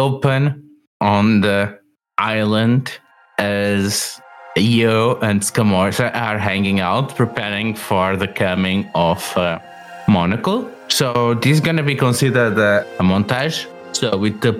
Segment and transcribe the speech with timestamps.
[0.00, 0.40] open
[1.00, 1.78] on the
[2.18, 2.90] island
[3.38, 4.20] as
[4.56, 9.58] you and Scamorza are hanging out, preparing for the coming of uh,
[10.08, 10.68] Monocle.
[10.88, 13.66] So this is gonna be considered a, a montage.
[13.92, 14.52] So with the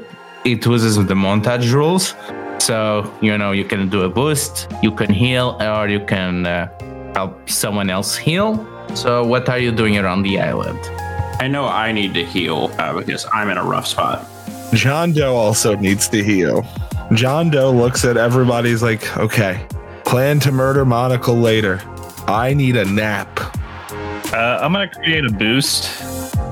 [0.45, 2.15] it uses the montage rules.
[2.59, 2.79] So
[3.21, 6.69] you know you can do a boost, you can heal, or you can uh,
[7.15, 8.49] help someone else heal.
[8.95, 10.81] So what are you doing around the island?
[11.41, 14.30] I know I need to heal uh, because I'm in a rough spot.
[14.75, 16.65] John Doe also needs to heal.
[17.13, 19.67] John Doe looks at everybody's like, okay,
[20.05, 21.81] plan to murder Monocle later.
[22.29, 23.29] I need a nap.
[24.33, 25.85] Uh, I'm gonna create a boost.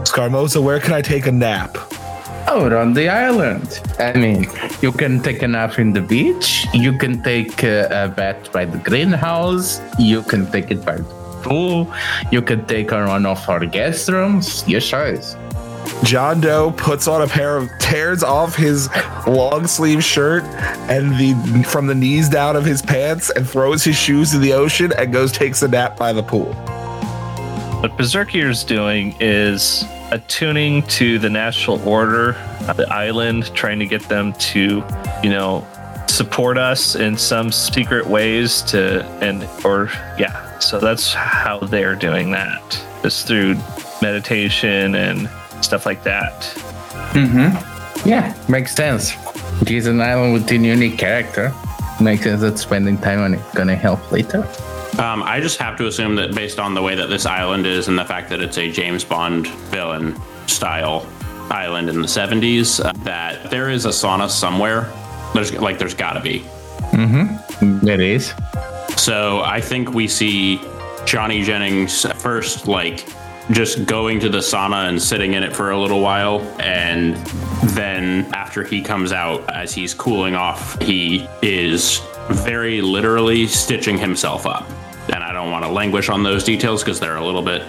[0.03, 1.77] Scamorza, where can I take a nap?
[2.49, 3.81] Out on the island.
[4.01, 4.47] I mean,
[4.83, 6.67] you can take a nap in the beach.
[6.75, 9.81] You can take uh, a bath by the greenhouse.
[9.99, 11.05] You can take it by the
[11.43, 11.93] pool.
[12.33, 14.67] You can take a run off our guest rooms.
[14.67, 15.37] Your choice.
[16.05, 18.89] John Doe puts on a pair of tears off his
[19.27, 20.45] long sleeve shirt
[20.89, 24.53] and the from the knees down of his pants and throws his shoes in the
[24.53, 26.55] ocean and goes takes a nap by the pool.
[27.83, 32.33] What Berzerkir's doing is attuning to the natural order
[32.77, 34.85] the island, trying to get them to,
[35.23, 35.67] you know,
[36.07, 40.59] support us in some secret ways to and or yeah.
[40.59, 42.85] So that's how they're doing that.
[43.03, 43.57] Just through
[44.03, 45.29] meditation and
[45.63, 46.43] stuff like that.
[47.13, 48.09] Mm-hmm.
[48.09, 49.11] Yeah, makes sense.
[49.67, 51.53] He's an island with a unique character.
[52.01, 54.47] Makes sense that spending time on it gonna help later.
[54.99, 57.89] Um, I just have to assume that based on the way that this island is
[57.89, 61.07] and the fact that it's a James Bond villain style
[61.51, 64.93] island in the 70s, uh, that there is a sauna somewhere.
[65.35, 66.41] There's like there's got to be.
[66.91, 67.85] Mm-hmm.
[67.85, 68.33] There is.
[68.97, 70.61] So I think we see
[71.05, 73.07] Johnny Jennings first, like
[73.51, 76.41] just going to the sauna and sitting in it for a little while.
[76.61, 77.17] And
[77.75, 84.47] then after he comes out, as he's cooling off, he is very literally stitching himself
[84.47, 84.69] up.
[85.13, 87.63] And I don't want to languish on those details because they're a little bit.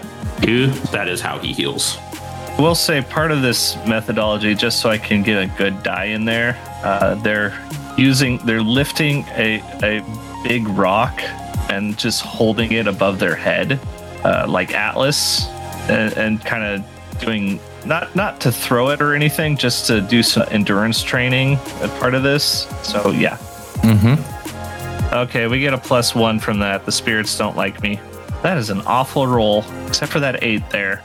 [0.91, 1.97] That is how he heals.
[1.99, 6.05] I will say part of this methodology, just so I can get a good die
[6.05, 7.57] in there, uh, they're
[7.97, 10.03] using, they're lifting a, a
[10.43, 11.21] big rock
[11.69, 13.79] and just holding it above their head,
[14.23, 15.47] uh, like Atlas,
[15.89, 20.23] and, and kind of doing not not to throw it or anything, just to do
[20.23, 22.67] some endurance training as part of this.
[22.83, 23.37] So yeah.
[23.81, 25.15] Mm-hmm.
[25.15, 26.85] Okay, we get a plus one from that.
[26.85, 27.99] The spirits don't like me.
[28.43, 31.01] That is an awful roll, except for that eight there.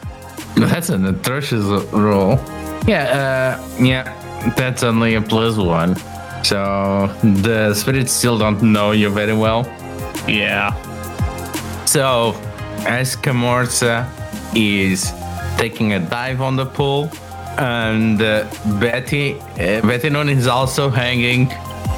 [0.56, 2.38] That's an atrocious roll.
[2.86, 5.96] Yeah, uh, yeah, that's only a plus one.
[6.44, 9.64] So the spirits still don't know you very well.
[10.28, 10.74] Yeah.
[11.86, 12.34] So
[12.86, 14.06] as Camorza
[14.54, 15.12] is
[15.56, 17.10] taking a dive on the pool,
[17.58, 18.48] and uh,
[18.80, 21.52] Betty, uh, is also hanging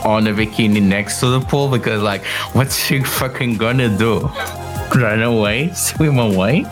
[0.05, 4.31] on a bikini next to the pool because, like, what's she fucking gonna do?
[4.95, 5.73] Run away?
[5.73, 6.65] Swim away?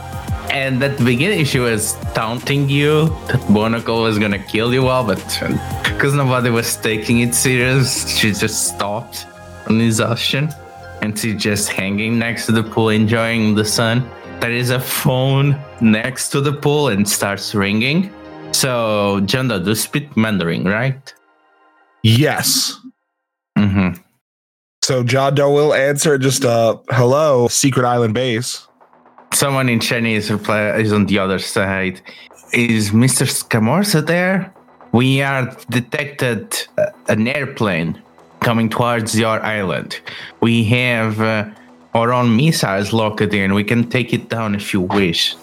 [0.50, 5.04] And at the beginning, she was taunting you that Monocle was gonna kill you all,
[5.04, 5.18] but
[5.84, 9.26] because nobody was taking it serious, she just stopped
[9.68, 10.48] on exhaustion
[11.02, 14.08] and she's just hanging next to the pool, enjoying the sun.
[14.44, 18.12] There is a phone next to the pool and starts ringing.
[18.52, 21.14] So, Janda, do speak Mandarin, right?
[22.02, 22.78] Yes.
[23.56, 24.02] Mm-hmm.
[24.82, 28.68] So John Doe will answer just uh hello, Secret Island Base.
[29.32, 32.02] Someone in Chinese reply is on the other side.
[32.52, 33.24] Is Mr.
[33.26, 34.52] Scamorza there?
[34.92, 38.02] We are detected uh, an airplane
[38.40, 40.02] coming towards your island.
[40.42, 41.48] We have uh,
[41.94, 43.54] our own missiles locked in.
[43.54, 45.36] We can take it down if you wish.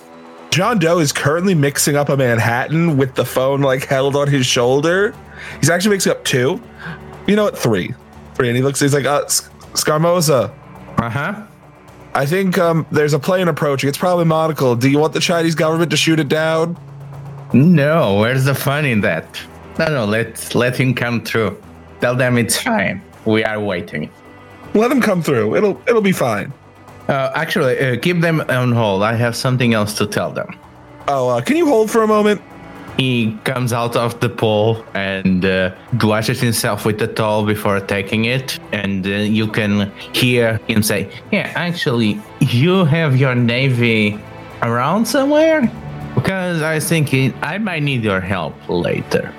[0.49, 4.45] John Doe is currently mixing up a Manhattan with the phone like held on his
[4.45, 5.15] shoulder.
[5.59, 6.61] He's actually mixing up two.
[7.25, 7.57] You know what?
[7.57, 7.93] Three.
[8.35, 8.49] Three.
[8.49, 10.51] And he looks, he's like, uh, S- Scamorza,
[10.97, 11.43] Uh huh.
[12.13, 13.87] I think um, there's a plane approaching.
[13.87, 14.75] It's probably Monocle.
[14.75, 16.77] Do you want the Chinese government to shoot it down?
[17.53, 19.39] No, where's the fun in that?
[19.79, 21.61] No, no, let let him come through.
[22.01, 23.01] Tell them it's fine.
[23.23, 24.09] We are waiting.
[24.73, 25.55] Let them come through.
[25.55, 26.53] It'll it'll be fine.
[27.07, 29.03] Uh, actually, uh, keep them on hold.
[29.03, 30.57] I have something else to tell them.
[31.07, 32.41] Oh, uh, can you hold for a moment?
[32.97, 35.73] He comes out of the pool and uh,
[36.03, 41.09] washes himself with the towel before taking it, and uh, you can hear him say,
[41.31, 44.19] "Yeah, actually, you have your navy
[44.61, 45.71] around somewhere."
[46.15, 49.33] Because I think it, I might need your help later.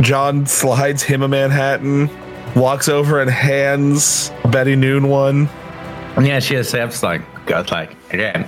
[0.00, 2.08] John slides him a Manhattan,
[2.54, 5.48] walks over and hands Betty Noon one.
[6.20, 8.46] Yeah, she accepts, like, God, like, again.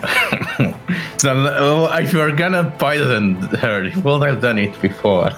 [1.18, 5.30] so, if you're gonna poison her, you would have done it before.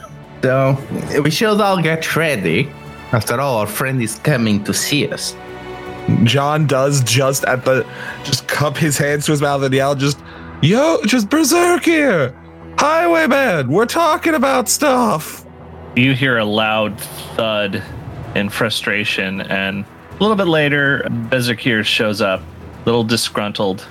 [0.42, 0.76] So
[1.22, 2.70] we should all get ready.
[3.12, 5.36] After all, our friend is coming to see us.
[6.24, 7.86] John does just at the
[8.24, 10.18] just cup his hands to his mouth and yell, just
[10.60, 12.34] yo, just berserk here.
[12.78, 15.46] Highwayman, we're talking about stuff.
[15.96, 17.00] You hear a loud
[17.36, 17.82] thud
[18.34, 23.86] in frustration, and a little bit later, Bezakir shows up, a little disgruntled.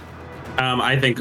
[0.58, 1.20] Um, I think,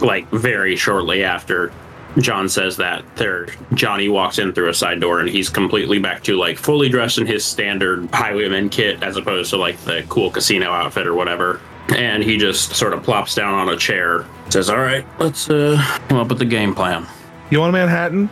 [0.00, 1.72] like very shortly after
[2.18, 6.22] John says that, there Johnny walks in through a side door, and he's completely back
[6.24, 10.30] to like fully dressed in his standard highwayman kit, as opposed to like the cool
[10.30, 11.60] casino outfit or whatever.
[11.94, 15.76] And he just sort of plops down on a chair, says, "All right, let's uh,
[16.08, 17.06] come up with the game plan."
[17.50, 18.30] You want a Manhattan?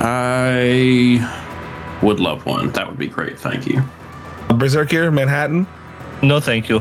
[0.00, 1.46] I
[2.02, 2.70] would love one.
[2.70, 3.38] That would be great.
[3.38, 3.82] Thank you.
[4.54, 5.66] Berserk here, Manhattan.
[6.22, 6.80] No, thank you.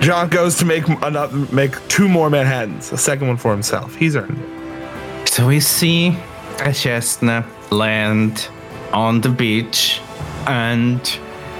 [0.00, 3.96] John goes to make another, make two more Manhattans, a second one for himself.
[3.96, 5.28] He's earned it.
[5.28, 6.16] So we see
[6.60, 8.48] a chestnut land
[8.92, 10.00] on the beach
[10.46, 11.00] and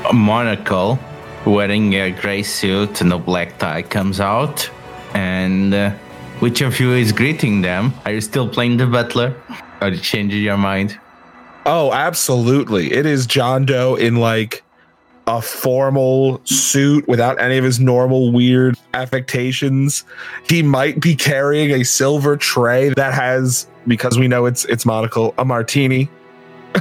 [0.09, 0.99] a monocle
[1.45, 4.71] wearing a gray suit and a black tie comes out.
[5.15, 5.91] And uh,
[6.39, 7.93] which of you is greeting them?
[8.05, 9.35] Are you still playing the butler?
[9.81, 10.99] Or you changing your mind?
[11.71, 12.95] Oh, absolutely.
[12.95, 14.65] It is John Doe in like
[15.27, 20.07] a formal suit without any of his normal weird affectations.
[20.49, 25.35] He might be carrying a silver tray that has, because we know it's it's monocle,
[25.37, 26.09] a martini.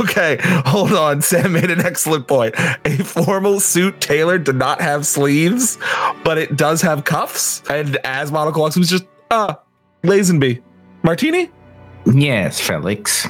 [0.00, 1.22] okay, hold on.
[1.22, 2.56] Sam made an excellent point.
[2.84, 5.78] A formal suit tailored to not have sleeves,
[6.24, 7.62] but it does have cuffs.
[7.70, 9.60] And as monocle walks, he was just ah,
[10.02, 10.60] Lazenby.
[11.04, 11.52] Martini?
[12.04, 13.28] Yes, Felix.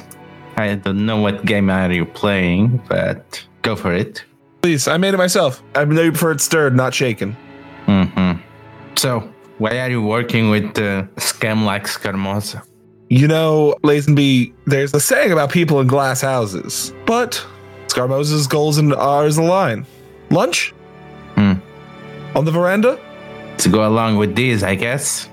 [0.59, 4.23] I don't know what game are you playing, but go for it.
[4.61, 5.63] Please, I made it myself.
[5.75, 7.35] I know you prefer it stirred, not shaken.
[7.87, 8.41] Mm-hmm.
[8.95, 9.21] So,
[9.57, 12.63] why are you working with uh, scam like Scamorza?
[13.09, 17.43] You know, Lazenby, there's a saying about people in glass houses, but
[17.87, 19.85] Scamorza's goals and ours align.
[20.29, 20.71] Lunch?
[21.35, 21.53] Hmm.
[22.35, 22.99] On the veranda?
[23.59, 25.27] To go along with these, I guess.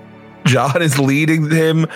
[0.47, 1.87] John is leading him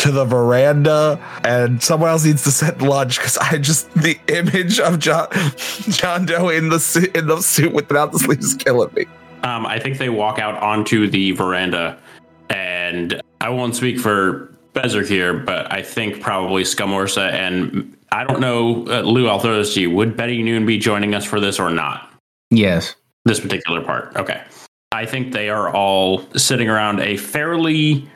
[0.00, 4.80] to the veranda, and someone else needs to set lunch because I just the image
[4.80, 5.28] of John
[5.90, 9.06] John Doe in the suit in the suit without the sleeves is killing me.
[9.42, 11.98] Um, I think they walk out onto the veranda,
[12.48, 18.40] and I won't speak for Bezer here, but I think probably Scamorza and I don't
[18.40, 19.28] know, uh, Lou.
[19.28, 19.90] I'll throw this to you.
[19.90, 22.12] Would Betty Noon be joining us for this or not?
[22.50, 22.96] Yes.
[23.24, 24.16] This particular part.
[24.16, 24.42] Okay.
[24.92, 28.08] I think they are all sitting around a fairly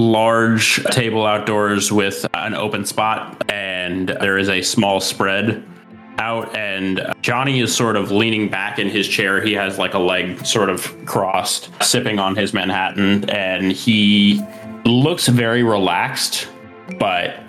[0.00, 5.64] large table outdoors with an open spot, and there is a small spread
[6.18, 6.54] out.
[6.56, 9.40] And Johnny is sort of leaning back in his chair.
[9.40, 14.42] He has like a leg sort of crossed, sipping on his Manhattan, and he
[14.84, 16.48] looks very relaxed,
[16.98, 17.40] but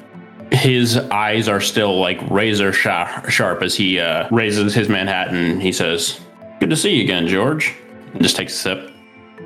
[0.51, 5.59] his eyes are still like razor sharp, as he uh, raises his Manhattan.
[5.59, 6.19] He says,
[6.59, 7.73] Good to see you again, George.
[8.13, 8.90] And just takes a sip.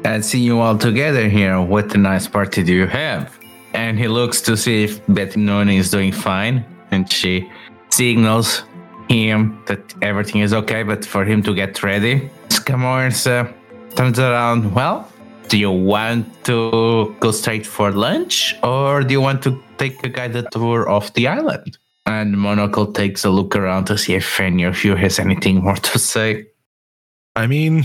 [0.04, 1.62] I see you all together here.
[1.62, 3.38] What a nice party do you have?
[3.74, 7.50] And he looks to see if Betty Noni is doing fine, and she
[7.90, 8.64] signals
[9.10, 12.30] him that everything is okay, but for him to get ready.
[12.50, 13.52] Scamors uh,
[13.96, 14.74] turns around.
[14.74, 15.08] Well,
[15.48, 20.10] do you want to go straight for lunch, or do you want to take a
[20.10, 21.78] guided tour of the island?
[22.06, 25.76] And Monocle takes a look around to see if any of you has anything more
[25.76, 26.48] to say.
[27.36, 27.84] I mean,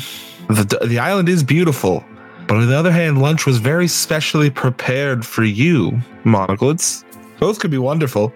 [0.48, 2.04] the the island is beautiful,
[2.46, 6.70] but on the other hand, lunch was very specially prepared for you, Monocle.
[6.70, 7.04] It's
[7.38, 8.32] both could be wonderful.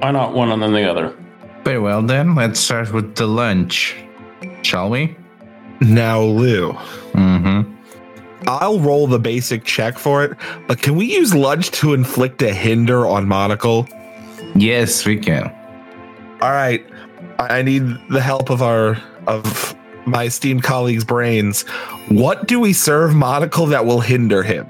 [0.00, 1.14] Why not one and then the other?
[1.64, 3.96] Very well, then, let's start with the lunch.
[4.62, 5.16] Shall we?
[5.80, 6.72] Now, Lou,
[7.12, 7.70] Mm-hmm.
[8.48, 10.36] I'll roll the basic check for it,
[10.66, 13.86] but can we use lunch to inflict a hinder on Monocle?
[14.56, 15.44] Yes, we can.
[16.40, 16.84] All right,
[17.38, 18.96] I I need the help of our
[19.26, 21.62] of my esteemed colleagues' brains.
[22.08, 24.66] What do we serve Monocle that will hinder him?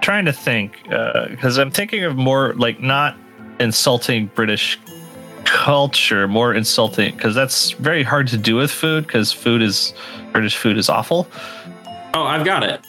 [0.00, 3.16] Trying to think, uh, because I'm thinking of more like not
[3.60, 4.78] insulting British
[5.44, 9.92] culture, more insulting because that's very hard to do with food because food is
[10.32, 11.26] British food is awful.
[12.14, 12.80] Oh, I've got it.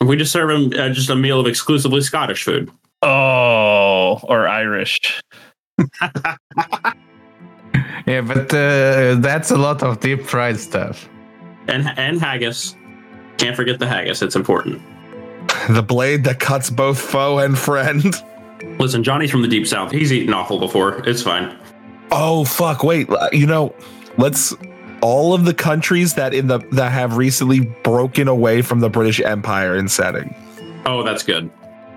[0.00, 2.70] We just serve him uh, just a meal of exclusively Scottish food.
[3.02, 5.20] Oh, or Irish.
[8.10, 11.08] Yeah, but uh, that's a lot of deep fried stuff.
[11.68, 12.74] And and haggis.
[13.38, 14.22] Can't forget the haggis.
[14.22, 14.82] It's important.
[15.68, 18.14] The blade that cuts both foe and friend.
[18.78, 19.90] Listen, Johnny's from the deep south.
[19.92, 21.06] He's eaten awful before.
[21.06, 21.56] It's fine.
[22.10, 22.82] Oh fuck!
[22.82, 23.74] Wait, uh, you know,
[24.16, 24.54] let's
[25.00, 29.20] all of the countries that in the that have recently broken away from the British
[29.20, 30.34] Empire in setting.
[30.86, 31.50] Oh, that's good.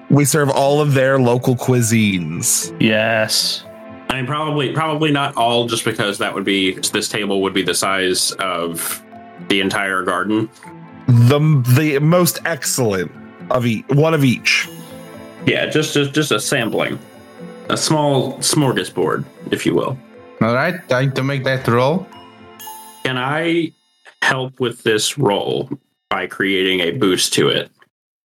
[0.09, 2.75] We serve all of their local cuisines.
[2.79, 3.65] Yes.
[4.13, 7.63] I mean, probably probably not all, just because that would be this table would be
[7.63, 9.01] the size of
[9.47, 10.51] the entire garden.
[11.07, 11.39] The
[11.75, 13.11] the most excellent
[13.49, 14.69] of each, one of each.
[15.47, 16.99] Yeah, just just just a sampling,
[17.69, 19.97] a small smorgasbord, if you will.
[20.41, 22.05] All right, time to make that roll.
[23.03, 23.73] Can I
[24.21, 25.69] help with this roll
[26.11, 27.71] by creating a boost to it?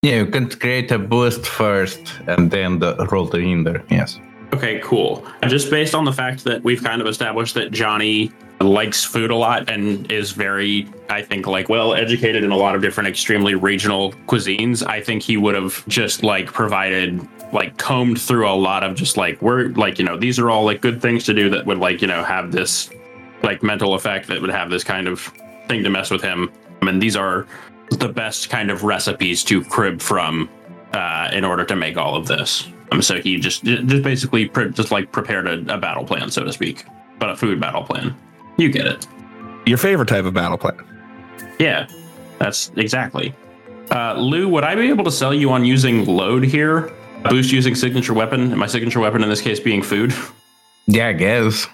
[0.02, 3.82] Yeah, you can create a boost first and then the roll the hinder.
[3.90, 4.20] Yes.
[4.52, 5.26] Okay, cool.
[5.46, 9.36] Just based on the fact that we've kind of established that Johnny likes food a
[9.36, 13.54] lot and is very, I think, like well educated in a lot of different extremely
[13.54, 18.82] regional cuisines, I think he would have just like provided, like, combed through a lot
[18.82, 21.50] of just like, we're like, you know, these are all like good things to do
[21.50, 22.90] that would like, you know, have this
[23.42, 25.20] like mental effect that would have this kind of
[25.68, 26.50] thing to mess with him.
[26.80, 27.46] I mean, these are
[27.90, 30.48] the best kind of recipes to crib from
[30.92, 32.66] uh, in order to make all of this.
[32.90, 36.44] Um, so he just just basically pre- just like prepared a, a battle plan, so
[36.44, 36.84] to speak,
[37.18, 38.14] but a food battle plan.
[38.56, 39.06] You get it.
[39.66, 40.82] Your favorite type of battle plan.
[41.58, 41.86] Yeah,
[42.38, 43.34] that's exactly.
[43.90, 46.92] Uh, Lou, would I be able to sell you on using load here?
[47.28, 50.14] Boost using signature weapon, and my signature weapon in this case being food.
[50.86, 51.66] Yeah, I guess.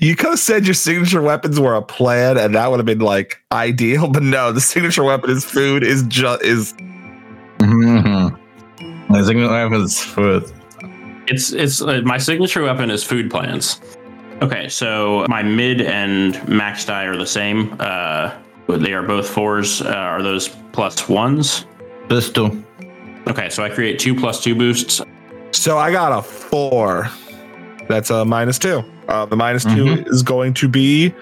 [0.00, 2.98] You could have said your signature weapons were a plan, and that would have been
[2.98, 4.08] like ideal.
[4.12, 5.84] But no, the signature weapon is food.
[5.84, 6.74] Is just is
[7.58, 8.05] Mm-hmm.
[9.10, 10.50] I think I was food.
[11.28, 13.80] It's it's uh, my signature weapon is food plans.
[14.42, 17.74] Okay, so my mid and max die are the same.
[17.80, 18.32] Uh,
[18.68, 19.80] they are both fours.
[19.82, 21.66] Uh, are those plus ones?
[22.08, 22.62] Plus two.
[23.28, 25.00] Okay, so I create two plus two boosts.
[25.52, 25.78] so.
[25.78, 27.08] I got a four.
[27.88, 28.82] That's a minus two.
[29.08, 30.08] Uh, the minus two Mhm.
[30.10, 31.14] is going to be.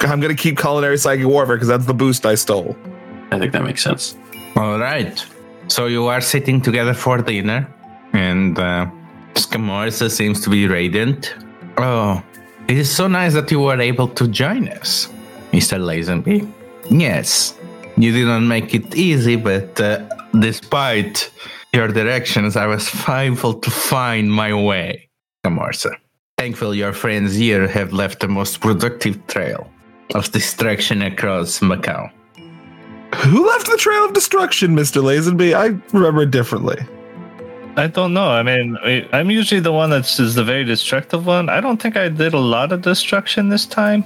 [0.00, 2.76] I'm going to keep culinary psychic warfare because that's the boost I stole.
[3.30, 4.16] I think that makes sense.
[4.56, 5.24] All right.
[5.68, 7.66] So you are sitting together for dinner,
[8.12, 8.86] and uh,
[9.34, 11.34] Scamorza seems to be radiant.
[11.78, 12.22] Oh,
[12.68, 15.08] it is so nice that you were able to join us,
[15.52, 15.78] Mr.
[15.80, 16.50] Lazenby.
[16.90, 17.58] Yes,
[17.96, 20.06] you didn't make it easy, but uh,
[20.38, 21.30] despite
[21.72, 25.08] your directions, I was able to find my way,
[25.44, 25.96] Scamorza.
[26.38, 29.70] Thankful your friends here have left the most productive trail
[30.14, 32.10] of distraction across Macau.
[33.16, 35.54] Who left the trail of destruction, Mister Lazenby?
[35.54, 36.78] I remember it differently.
[37.76, 38.28] I don't know.
[38.30, 41.48] I mean, I- I'm usually the one that's is the very destructive one.
[41.48, 44.04] I don't think I did a lot of destruction this time.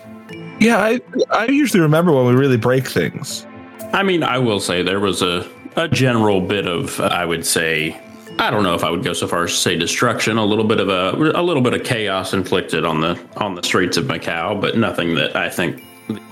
[0.60, 3.46] Yeah, I I usually remember when we really break things.
[3.92, 5.46] I mean, I will say there was a,
[5.76, 7.98] a general bit of, I would say,
[8.38, 10.36] I don't know if I would go so far as to say destruction.
[10.36, 13.62] A little bit of a, a little bit of chaos inflicted on the on the
[13.62, 15.82] streets of Macau, but nothing that I think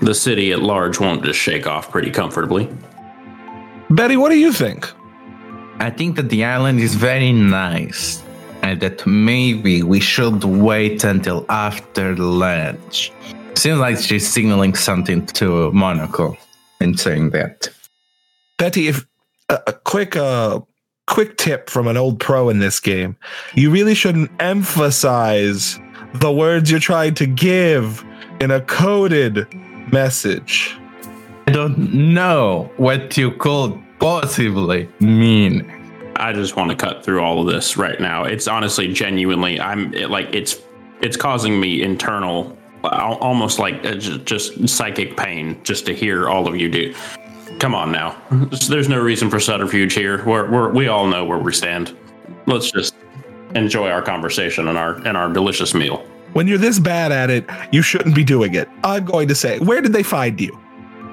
[0.01, 2.69] the city at large won't just shake off pretty comfortably.
[3.89, 4.91] Betty, what do you think?
[5.79, 8.23] I think that the island is very nice
[8.61, 13.11] and that maybe we should wait until after lunch.
[13.55, 16.37] Seems like she's signaling something to Monocle
[16.81, 17.69] in saying that.
[18.57, 19.05] Betty, if
[19.49, 20.61] a, a quick uh
[21.07, 23.15] quick tip from an old pro in this game,
[23.53, 25.79] you really shouldn't emphasize
[26.15, 28.03] the words you're trying to give
[28.41, 29.47] in a coded
[29.91, 30.77] message.
[31.47, 35.71] I don't know what you could possibly mean.
[36.15, 38.23] I just want to cut through all of this right now.
[38.23, 40.61] It's honestly, genuinely, I'm it, like it's
[41.01, 46.47] it's causing me internal, almost like uh, ju- just psychic pain just to hear all
[46.47, 46.95] of you do.
[47.59, 48.19] Come on now,
[48.69, 50.25] there's no reason for subterfuge here.
[50.25, 51.95] We're, we're we all know where we stand.
[52.47, 52.95] Let's just
[53.53, 56.05] enjoy our conversation and our and our delicious meal.
[56.35, 58.67] When you're this bad at it, you shouldn't be doing it.
[58.83, 60.59] I'm going to say, where did they find you?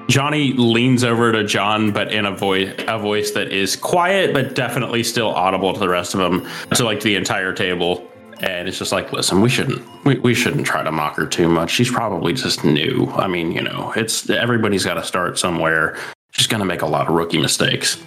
[0.09, 4.53] Johnny leans over to John, but in a voice a voice that is quiet but
[4.53, 8.05] definitely still audible to the rest of them, to like the entire table.
[8.41, 11.47] And it's just like, listen, we shouldn't we, we shouldn't try to mock her too
[11.47, 11.71] much.
[11.71, 13.09] She's probably just new.
[13.15, 15.97] I mean, you know, it's everybody's got to start somewhere.
[16.31, 18.03] She's gonna make a lot of rookie mistakes.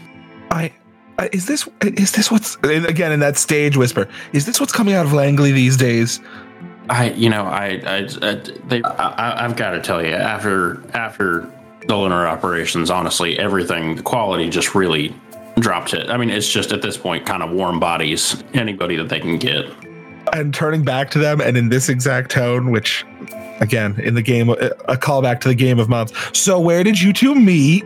[0.50, 0.70] I,
[1.18, 4.06] I is this is this what's again in that stage whisper?
[4.34, 6.20] Is this what's coming out of Langley these days?
[6.88, 8.34] I, you know, I, I, I
[8.66, 11.50] they, I, I've got to tell you, after after
[11.86, 15.14] the lunar operations, honestly, everything, the quality just really
[15.58, 16.10] dropped it.
[16.10, 19.38] I mean, it's just at this point, kind of warm bodies anybody that they can
[19.38, 19.64] get.
[20.32, 23.04] And turning back to them, and in this exact tone, which
[23.60, 26.12] again in the game, a callback to the game of months.
[26.38, 27.84] So where did you two meet?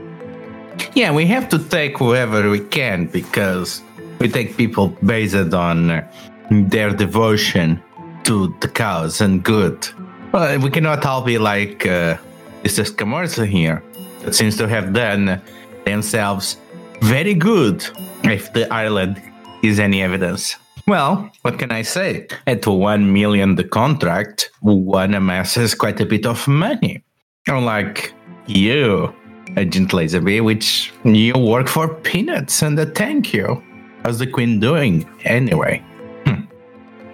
[0.94, 3.82] Yeah, we have to take whoever we can because
[4.18, 6.12] we take people based on uh,
[6.50, 7.82] their devotion
[8.24, 9.88] to the cause and good.
[10.32, 12.16] We cannot all be like uh,
[12.62, 12.84] Mr.
[12.84, 13.82] Scamorza here,
[14.22, 15.40] that seems to have done
[15.84, 16.58] themselves
[17.00, 17.84] very good
[18.24, 19.20] if the island
[19.62, 20.56] is any evidence.
[20.86, 22.26] Well, what can I say?
[22.46, 27.02] At one million the contract, one amasses quite a bit of money.
[27.46, 28.12] Unlike
[28.46, 29.14] you,
[29.56, 33.62] Agent Lazenby, which you work for peanuts and a thank you.
[34.04, 35.82] How's the queen doing anyway?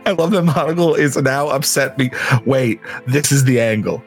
[0.07, 1.99] I love that Monocle is now upset.
[1.99, 2.11] Me.
[2.45, 4.03] Wait, this is the angle.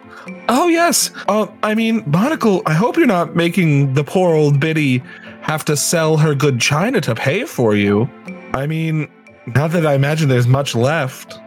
[0.48, 1.12] Oh yes.
[1.28, 2.62] Uh, I mean, Monocle.
[2.66, 5.04] I hope you're not making the poor old biddy
[5.42, 8.10] have to sell her good china to pay for you.
[8.54, 9.10] I mean,
[9.48, 11.40] not that I imagine there's much left.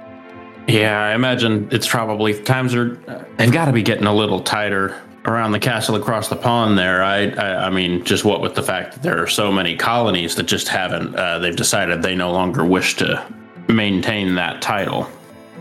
[0.69, 2.97] Yeah, I imagine it's probably times are
[3.37, 7.03] they've got to be getting a little tighter around the castle across the pond there.
[7.03, 10.35] I, I, I mean, just what with the fact that there are so many colonies
[10.37, 11.15] that just haven't.
[11.17, 13.25] Uh, they've decided they no longer wish to
[13.69, 15.09] maintain that title.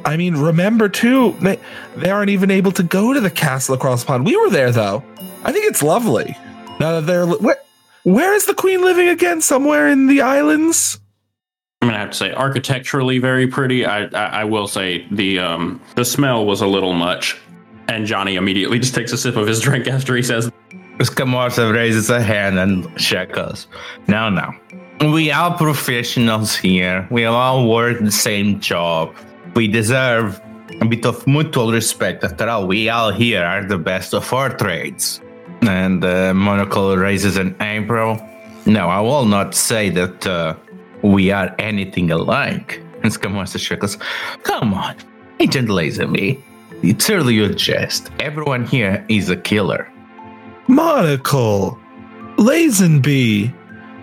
[0.05, 1.59] I mean, remember too, they,
[1.95, 4.25] they aren't even able to go to the castle across the pond.
[4.25, 5.03] We were there though.
[5.43, 6.35] I think it's lovely.
[6.79, 7.59] Now that they're where,
[8.03, 9.41] where is the queen living again?
[9.41, 10.99] Somewhere in the islands.
[11.81, 13.85] I'm gonna have to say, architecturally very pretty.
[13.85, 17.37] I, I, I will say the um the smell was a little much,
[17.87, 20.51] and Johnny immediately just takes a sip of his drink after he says,
[20.99, 23.67] Escamosa raises a hand and shekels.
[24.07, 24.51] No, no.
[25.01, 27.07] We are professionals here.
[27.09, 29.15] We all work the same job.
[29.55, 30.39] We deserve
[30.79, 32.23] a bit of mutual respect.
[32.23, 35.19] After all, we all here are the best of our trades.
[35.63, 38.19] And uh, Monocle raises an eyebrow.
[38.67, 40.55] No, I will not say that uh,
[41.01, 42.79] we are anything alike.
[43.01, 43.97] And Escamosa shekels.
[44.43, 44.95] Come on,
[45.39, 46.39] Agent Lazenby.
[46.83, 48.11] It's really a jest.
[48.19, 49.91] Everyone here is a killer.
[50.67, 51.79] Monocle,
[52.37, 53.51] Lazenby.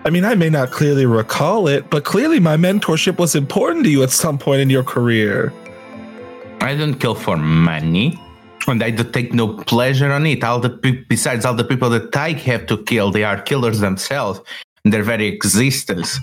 [0.05, 3.89] I mean, I may not clearly recall it, but clearly my mentorship was important to
[3.89, 5.51] you at some point in your career.
[6.61, 8.17] I don't kill for money,
[8.67, 10.43] and I do take no pleasure on it.
[10.43, 13.79] All the pe- besides all the people that I have to kill, they are killers
[13.81, 14.39] themselves.
[14.85, 16.17] And their very existence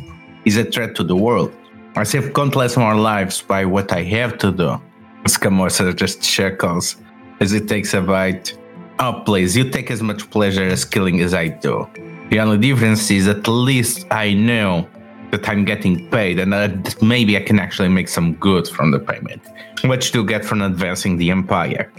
[0.47, 1.53] is a threat to the world.
[1.97, 4.81] I save countless more lives by what I have to do.
[5.25, 6.97] Scamorza just chuckles
[7.41, 8.57] as he takes a bite.
[9.01, 11.87] Oh, please, you take as much pleasure as killing as I do.
[12.31, 14.89] The only difference is at least I know
[15.31, 18.99] that I'm getting paid and that maybe I can actually make some good from the
[18.99, 19.43] payment.
[19.85, 21.93] What you get from advancing the empire.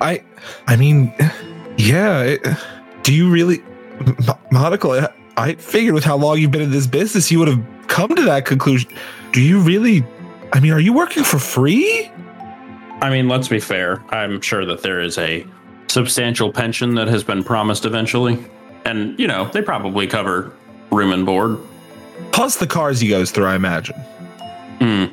[0.00, 0.22] I,
[0.66, 1.14] I mean,
[1.78, 2.22] yeah.
[2.22, 2.46] It,
[3.02, 3.62] do you really,
[4.00, 4.92] M- Monocle?
[4.92, 8.14] I, I figured with how long you've been in this business, you would have come
[8.14, 8.90] to that conclusion.
[9.32, 10.04] Do you really?
[10.52, 12.10] I mean, are you working for free?
[13.00, 14.02] I mean, let's be fair.
[14.10, 15.46] I'm sure that there is a
[15.88, 18.44] substantial pension that has been promised eventually.
[18.84, 20.52] And, you know, they probably cover
[20.90, 21.58] room and board.
[22.32, 23.96] Plus the cars he goes through, I imagine.
[24.80, 25.04] Hmm.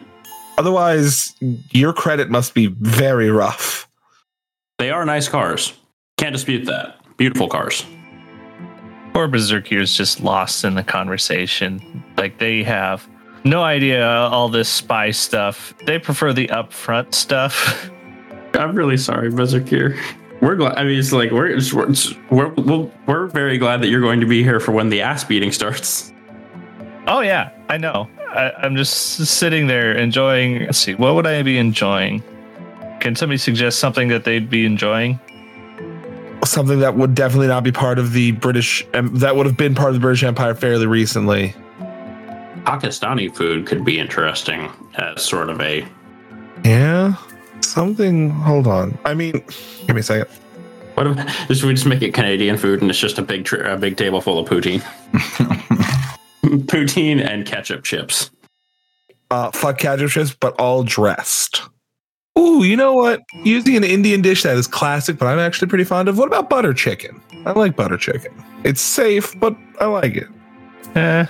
[0.57, 1.35] Otherwise,
[1.71, 3.89] your credit must be very rough.
[4.77, 5.73] They are nice cars.
[6.17, 6.99] Can't dispute that.
[7.17, 7.85] Beautiful cars.
[9.13, 12.03] Poor Berzerkir's just lost in the conversation.
[12.17, 13.07] Like they have
[13.43, 15.73] no idea all this spy stuff.
[15.85, 17.89] They prefer the upfront stuff.
[18.53, 19.97] I'm really sorry, Berzerkir.
[20.41, 20.77] We're glad.
[20.77, 24.01] I mean, it's like we're it's, we're it's- we're we're, we're very glad that you're
[24.01, 26.13] going to be here for when the ass beating starts.
[27.07, 28.07] Oh yeah, I know.
[28.29, 30.65] I, I'm just sitting there enjoying.
[30.65, 32.23] Let's see, what would I be enjoying?
[32.99, 35.19] Can somebody suggest something that they'd be enjoying?
[36.45, 39.73] Something that would definitely not be part of the British, um, that would have been
[39.75, 41.53] part of the British Empire fairly recently.
[42.63, 45.85] Pakistani food could be interesting as sort of a.
[46.63, 46.98] Yeah,
[47.69, 48.29] something.
[48.29, 48.97] Hold on.
[49.05, 49.43] I mean,
[49.85, 50.27] give me a second.
[50.95, 53.61] What if should we just make it Canadian food and it's just a big tr-
[53.61, 54.81] a big table full of poutine,
[56.43, 58.31] poutine and ketchup chips.
[59.31, 61.61] Uh, fuck ketchup chips, but all dressed.
[62.37, 63.21] Ooh, you know what?
[63.43, 66.17] Using an Indian dish that is classic, but I'm actually pretty fond of.
[66.17, 67.21] What about butter chicken?
[67.45, 68.33] I like butter chicken.
[68.63, 70.27] It's safe, but I like it.
[70.95, 71.25] Eh,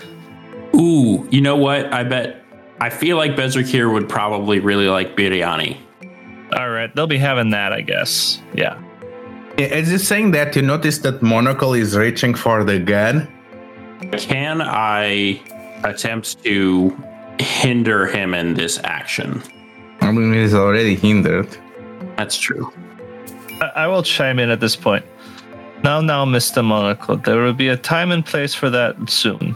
[0.75, 1.91] Ooh, you know what?
[1.93, 2.43] I bet.
[2.81, 5.77] I feel like Bezrakir would probably really like biryani.
[6.53, 8.41] All right, they'll be having that, I guess.
[8.53, 8.81] Yeah.
[9.57, 13.27] As you're saying that, you notice that Monocle is reaching for the gun.
[14.13, 15.41] Can I
[15.83, 16.97] attempt to
[17.39, 19.43] hinder him in this action?
[20.01, 21.49] I mean, he's already hindered.
[22.17, 22.71] That's true.
[23.61, 25.05] I, I will chime in at this point.
[25.83, 26.63] Now, now, Mr.
[26.63, 29.55] Monocle, there will be a time and place for that soon.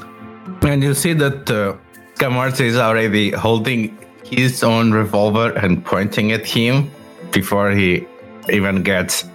[0.61, 1.75] And you see that uh,
[2.15, 3.97] Scamorza is already holding
[4.35, 6.91] his own revolver and pointing at him
[7.31, 8.05] before he
[8.49, 9.25] even gets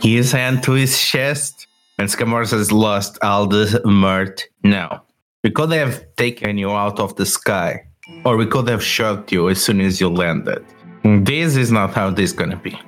[0.00, 1.66] his hand to his chest.
[1.98, 4.42] And Scamorza has lost all the mirth.
[4.64, 5.04] Now,
[5.44, 7.86] we could have taken you out of the sky,
[8.24, 10.64] or we could have shot you as soon as you landed.
[11.04, 12.78] This is not how this is gonna be.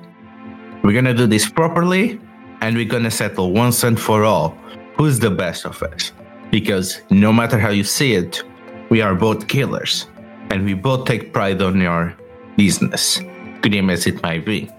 [0.83, 2.19] We're gonna do this properly,
[2.61, 4.57] and we're gonna settle once and for all
[4.97, 6.13] who's the best of us
[6.51, 8.43] because no matter how you see it,
[8.89, 10.07] we are both killers,
[10.49, 12.15] and we both take pride on your
[12.57, 13.19] business,
[13.61, 14.69] grim as it might be.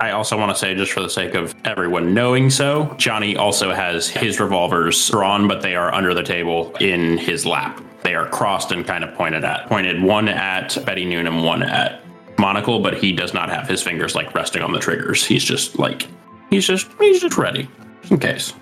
[0.00, 3.72] I also want to say, just for the sake of everyone knowing so, Johnny also
[3.72, 7.80] has his revolvers drawn, but they are under the table in his lap.
[8.02, 11.62] They are crossed and kind of pointed at, pointed one at Betty Noon and one
[11.62, 12.02] at
[12.38, 15.24] Monocle, but he does not have his fingers like resting on the triggers.
[15.24, 16.06] He's just like,
[16.50, 17.68] he's just, he's just ready
[18.10, 18.52] in case.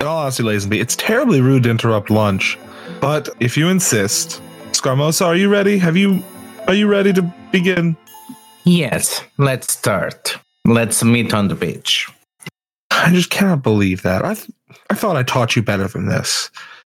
[0.00, 2.56] In all honesty, Lazenby, it's terribly rude to interrupt lunch,
[3.00, 4.40] but if you insist,
[4.72, 5.78] Scamorza, are you ready?
[5.78, 6.22] Have you,
[6.66, 7.96] are you ready to begin?
[8.64, 10.36] Yes, let's start.
[10.64, 12.08] Let's meet on the beach.
[12.90, 14.24] I just cannot believe that.
[14.24, 14.50] I, th-
[14.90, 16.50] I thought I taught you better than this.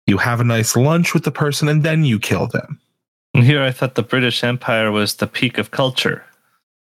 [0.05, 2.79] You have a nice lunch with the person and then you kill them.
[3.33, 6.23] Here I thought the British Empire was the peak of culture.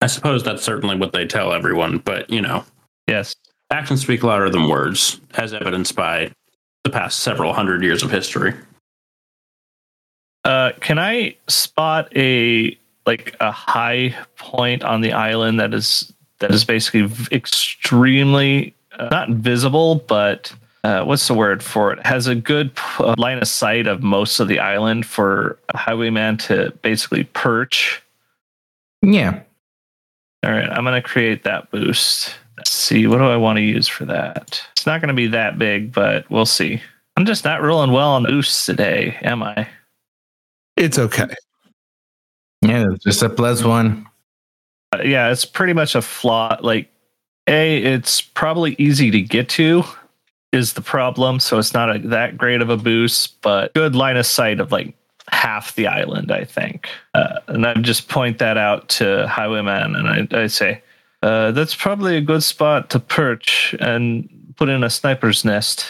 [0.01, 2.65] I suppose that's certainly what they tell everyone, but you know,
[3.07, 3.35] Yes.
[3.71, 6.31] actions speak louder than words, as evidenced by
[6.83, 8.53] the past several hundred years of history.
[10.43, 16.51] Uh, can I spot a like a high point on the island that is that
[16.51, 20.53] is basically extremely uh, not visible, but
[20.83, 22.05] uh, what's the word for it?
[22.05, 26.37] Has a good uh, line of sight of most of the island for a highwayman
[26.39, 28.01] to basically perch.
[29.01, 29.41] Yeah,
[30.45, 32.35] All right, I'm gonna create that boost.
[32.57, 34.61] Let's see, what do I want to use for that?
[34.71, 36.81] It's not gonna be that big, but we'll see.
[37.15, 39.67] I'm just not rolling well on boosts today, am I?
[40.75, 41.33] It's okay.
[42.61, 44.07] yeah, just a plus one.
[44.93, 46.57] Uh, yeah, it's pretty much a flaw.
[46.61, 46.89] Like,
[47.47, 49.83] a, it's probably easy to get to,
[50.51, 51.39] is the problem.
[51.39, 54.71] So it's not a, that great of a boost, but good line of sight of
[54.71, 54.95] like
[55.29, 56.89] half the island, I think.
[57.13, 60.81] Uh, and I just point that out to Highwayman, and I, I say,
[61.21, 65.85] uh, that's probably a good spot to perch and put in a sniper's nest.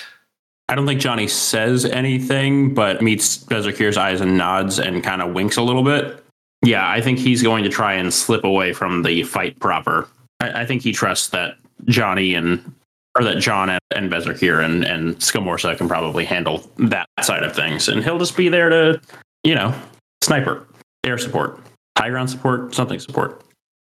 [0.69, 5.33] I don't think Johnny says anything, but meets Berzerkir's eyes and nods and kind of
[5.33, 6.23] winks a little bit.
[6.65, 10.07] Yeah, I think he's going to try and slip away from the fight proper.
[10.39, 12.73] I, I think he trusts that Johnny and
[13.17, 17.55] or that John and, and Berzerkir and, and Scamorza can probably handle that side of
[17.55, 17.87] things.
[17.87, 19.01] And he'll just be there to,
[19.43, 19.75] you know,
[20.23, 20.65] sniper,
[21.03, 21.59] air support,
[21.97, 23.43] high ground support, something support.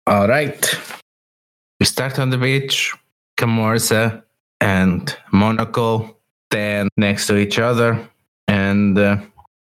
[0.07, 0.79] All right.
[1.81, 2.93] We start on the beach.
[3.39, 4.23] Camorza
[4.61, 6.14] and Monocle
[6.55, 7.99] stand next to each other,
[8.47, 9.17] and uh,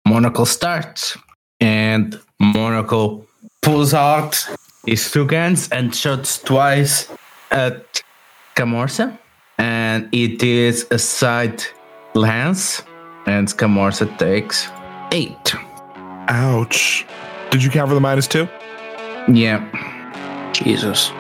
[0.06, 1.18] Monocle starts.
[1.62, 3.26] And Monocle
[3.62, 4.34] pulls out
[4.86, 7.08] his two guns and shoots twice
[7.50, 8.04] at
[8.58, 9.18] Camorza.
[9.58, 11.64] And it is a side
[12.14, 12.84] lance,
[13.26, 14.68] and Camorza takes
[15.14, 15.56] eight.
[16.28, 17.06] Ouch.
[17.52, 18.50] Did you cover the minus two?
[19.30, 19.60] Yeah.
[20.52, 21.12] Jesus.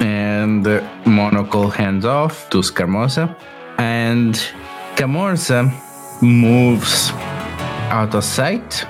[0.00, 3.36] and uh, Monocle hands off to Scamorza,
[3.76, 4.34] and
[5.00, 5.72] Camorza
[6.20, 7.10] moves
[7.88, 8.84] out of sight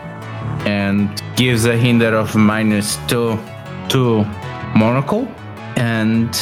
[0.66, 3.38] and gives a hinder of minus two
[3.90, 4.25] to
[4.75, 5.29] Monocle,
[5.77, 6.33] and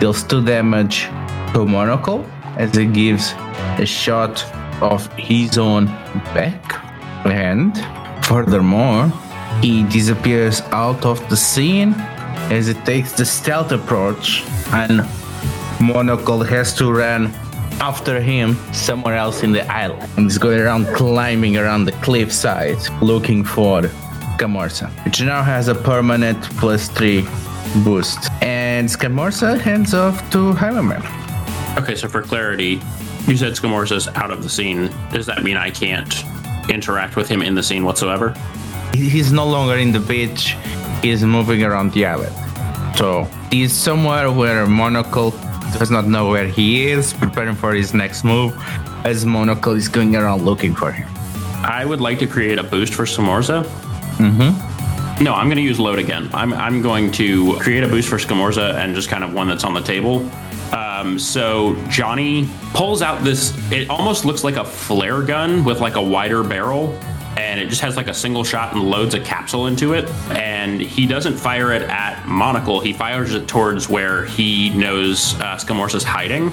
[0.00, 1.06] deals two damage
[1.52, 3.34] to Monocle as it gives
[3.78, 4.44] a shot
[4.82, 5.86] of his own
[6.34, 6.64] back.
[7.24, 7.72] And
[8.26, 9.12] furthermore,
[9.62, 11.94] he disappears out of the scene
[12.50, 15.08] as it takes the stealth approach and
[15.80, 17.32] Monocle has to run
[17.80, 20.08] after him somewhere else in the island.
[20.16, 23.82] And he's going around climbing around the cliffside looking for
[24.38, 27.26] Camorsa, which now has a permanent plus three
[27.84, 28.30] boost.
[28.42, 31.02] And Camorsa hands off to Highwayman.
[31.78, 32.80] Okay, so for clarity,
[33.26, 34.90] you said Scamorza's out of the scene.
[35.12, 36.14] Does that mean I can't
[36.68, 38.34] interact with him in the scene whatsoever?
[38.94, 40.56] He's no longer in the beach,
[41.02, 42.34] he's moving around the island.
[42.96, 45.32] So he's somewhere where Monocle
[45.78, 48.54] does not know where he is, preparing for his next move,
[49.04, 51.08] as Monocle is going around looking for him.
[51.64, 53.64] I would like to create a boost for Samorza.
[54.16, 55.22] Mm-hmm.
[55.22, 56.28] No, I'm going to use load again.
[56.34, 59.62] I'm, I'm going to create a boost for Scamorza and just kind of one that's
[59.62, 60.28] on the table.
[60.74, 63.56] Um, so Johnny pulls out this.
[63.70, 66.98] It almost looks like a flare gun with like a wider barrel,
[67.36, 70.08] and it just has like a single shot and loads a capsule into it.
[70.30, 72.80] And he doesn't fire it at Monocle.
[72.80, 76.52] He fires it towards where he knows uh, Scamorza's hiding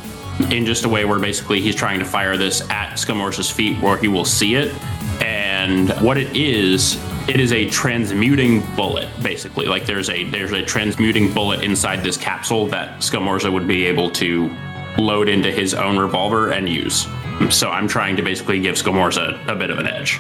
[0.50, 3.98] in just a way where basically he's trying to fire this at Scamorza's feet where
[3.98, 4.74] he will see it.
[5.22, 6.96] And what it is,
[7.30, 9.68] it is a transmuting bullet, basically.
[9.68, 14.10] Like there's a there's a transmuting bullet inside this capsule that Scamorza would be able
[14.12, 14.50] to
[14.98, 17.08] load into his own revolver and use.
[17.50, 20.20] So I'm trying to basically give Scamorza a bit of an edge.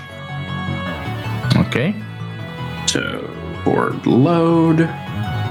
[1.55, 1.95] Okay.
[2.87, 3.27] So
[3.63, 4.89] for load,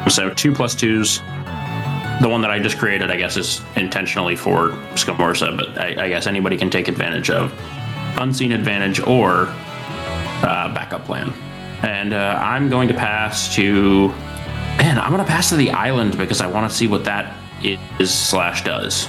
[0.08, 1.20] so two plus twos.
[2.20, 6.08] The one that I just created, I guess, is intentionally for Scamorza, but I, I
[6.10, 7.52] guess anybody can take advantage of
[8.18, 9.46] unseen advantage or
[10.42, 11.32] uh, backup plan.
[11.82, 14.08] And uh, I'm going to pass to.
[14.76, 17.34] Man, I'm going to pass to the island because I want to see what that
[17.62, 19.08] is slash does.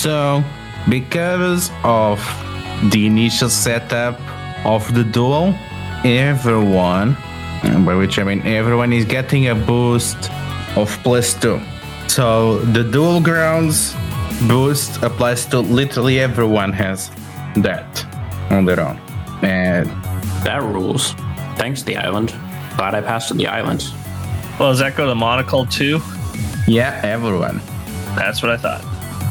[0.00, 0.42] So,
[0.88, 2.18] because of
[2.90, 4.18] the initial setup
[4.64, 5.54] of the duel,
[6.04, 7.16] everyone,
[7.84, 10.30] by which I mean everyone, is getting a boost
[10.76, 11.60] of plus two.
[12.08, 13.94] So the duel grounds
[14.48, 17.10] boost applies to literally everyone has
[17.56, 18.04] that
[18.50, 18.98] on their own.
[19.42, 19.86] And
[20.44, 21.12] That rules.
[21.56, 22.34] Thanks, the island.
[22.76, 23.84] Glad I passed to the island.
[24.58, 26.00] Well, does that go to Monocle too?
[26.66, 27.60] yeah, everyone.
[28.16, 28.82] That's what I thought.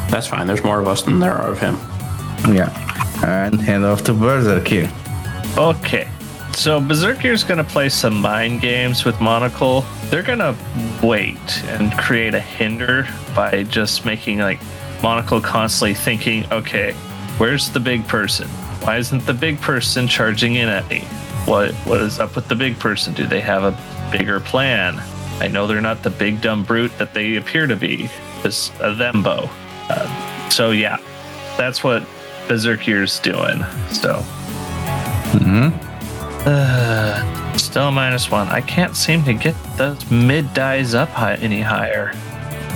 [0.09, 0.47] That's fine.
[0.47, 1.75] There's more of us than there are of him.
[2.55, 2.69] Yeah.
[3.25, 4.89] And hand off to Berzerkir.
[5.57, 6.07] Okay.
[6.53, 9.85] So Berzerkir's gonna play some mind games with Monocle.
[10.05, 10.55] They're gonna
[11.01, 14.59] wait and create a hinder by just making like
[15.01, 16.93] Monocle constantly thinking, okay,
[17.37, 18.47] where's the big person?
[18.81, 21.01] Why isn't the big person charging in at me?
[21.45, 23.13] What what is up with the big person?
[23.13, 24.99] Do they have a bigger plan?
[25.39, 28.09] I know they're not the big dumb brute that they appear to be.
[28.43, 29.49] It's a thembo.
[29.89, 30.97] Uh, so yeah,
[31.57, 32.03] that's what
[32.47, 33.63] Berzerkir's doing.
[33.91, 34.25] So
[36.45, 38.47] uh, still minus one.
[38.47, 42.13] I can't seem to get those mid dies up high, any higher.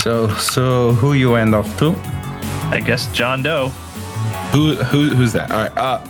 [0.01, 1.95] So, so who you end off to?
[2.69, 3.69] I guess John Doe.
[4.51, 5.51] Who, who who's that?
[5.51, 5.77] All right.
[5.77, 6.01] Uh,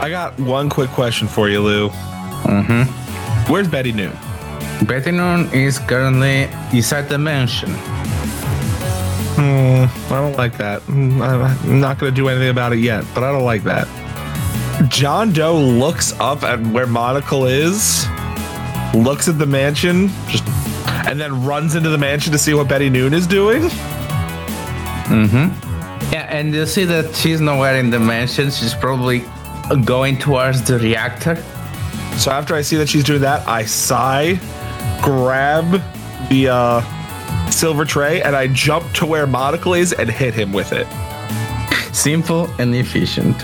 [0.00, 1.88] I got one quick question for you, Lou.
[1.88, 3.52] Mm-hmm.
[3.52, 4.12] Where's Betty Noon?
[4.86, 7.70] Betty Noon is currently inside the mansion.
[9.36, 10.82] Hmm, I don't like that.
[10.82, 13.88] Hmm, I'm not going to do anything about it yet, but I don't like that.
[14.88, 18.06] John Doe looks up at where Monocle is,
[18.94, 20.44] looks at the mansion, just
[21.06, 23.62] and then runs into the mansion to see what Betty Noon is doing.
[25.04, 26.12] Mm-hmm.
[26.12, 28.50] Yeah, and you see that she's nowhere in the mansion.
[28.50, 29.24] She's probably
[29.84, 31.36] going towards the reactor.
[32.18, 34.38] So after I see that she's doing that, I sigh,
[35.02, 35.82] grab
[36.30, 40.72] the uh, silver tray, and I jump to where Monocle is and hit him with
[40.72, 40.86] it.
[41.94, 43.36] Simple and efficient.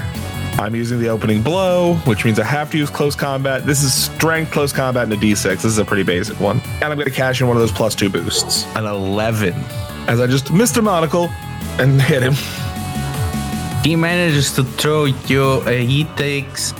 [0.61, 3.65] I'm using the opening blow, which means I have to use close combat.
[3.65, 5.43] This is strength, close combat, and a d6.
[5.43, 6.61] This is a pretty basic one.
[6.83, 8.67] And I'm going to cash in one of those plus two boosts.
[8.77, 9.55] An 11.
[10.07, 10.83] As I just Mr.
[10.85, 11.31] Monocle
[11.79, 12.35] and hit him.
[13.83, 15.63] He manages to throw you.
[15.65, 16.75] Uh, he takes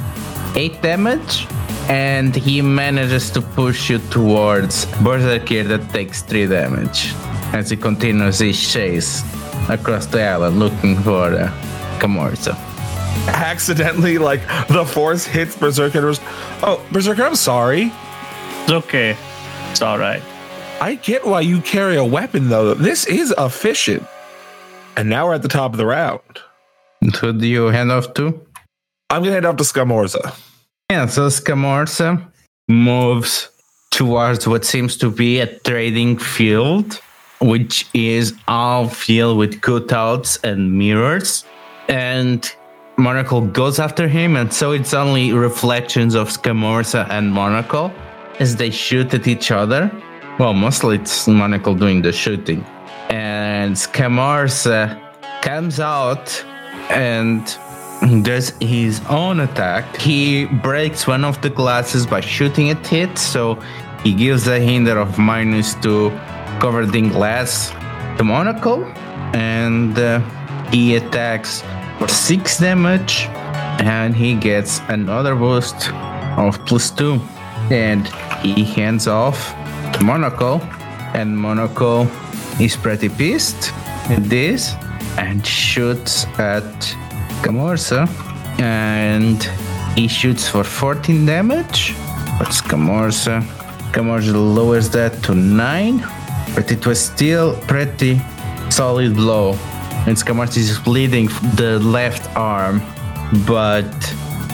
[0.57, 1.47] eight damage,
[1.89, 7.15] and he manages to push you towards Berzerkir that takes three damage
[7.55, 9.23] as he continues his chase
[9.71, 11.51] across the island looking for uh,
[11.99, 12.70] Kamorza.
[13.29, 16.09] Accidentally, like the force hits Berserker.
[16.09, 16.21] and
[16.63, 17.93] Oh, Berserker, I'm sorry.
[18.63, 19.17] It's okay.
[19.71, 20.23] It's all right.
[20.81, 22.75] I get why you carry a weapon, though.
[22.75, 24.05] This is efficient.
[24.97, 26.21] And now we're at the top of the round.
[27.21, 28.47] Who do you hand off to?
[29.11, 30.37] I'm going to head up to Scamorza.
[30.91, 32.23] Yeah, so Scamorza
[32.69, 33.49] moves
[33.91, 37.01] towards what seems to be a trading field,
[37.41, 41.45] which is all filled with cutouts and mirrors.
[41.89, 42.51] And
[43.01, 47.91] Monocle goes after him, and so it's only reflections of Scamorza and Monocle
[48.39, 49.91] as they shoot at each other.
[50.39, 52.65] Well, mostly it's Monocle doing the shooting.
[53.09, 55.01] And Scamorza
[55.41, 56.45] comes out
[56.91, 57.43] and
[58.23, 59.97] does his own attack.
[59.97, 63.59] He breaks one of the glasses by shooting at it, so
[64.03, 66.11] he gives a hinder of minus two
[66.61, 67.71] covered in glass
[68.19, 68.85] to Monocle,
[69.33, 70.21] and uh,
[70.71, 71.63] he attacks
[72.01, 73.29] for six damage,
[73.79, 75.93] and he gets another boost
[76.39, 77.21] of plus two,
[77.71, 78.09] and
[78.43, 79.55] he hands off
[80.01, 80.63] Monocle,
[81.13, 82.09] and Monocle
[82.59, 83.71] is pretty pissed
[84.09, 84.75] at this
[85.19, 86.65] and shoots at
[87.43, 88.09] Camorza
[88.59, 89.43] and
[89.95, 91.95] he shoots for 14 damage.
[92.39, 93.43] That's Camorza.
[93.93, 95.99] Camorza lowers that to 9,
[96.55, 98.21] but it was still pretty
[98.71, 99.59] solid blow.
[100.07, 102.83] And Camorza is bleeding the left arm,
[103.47, 103.93] but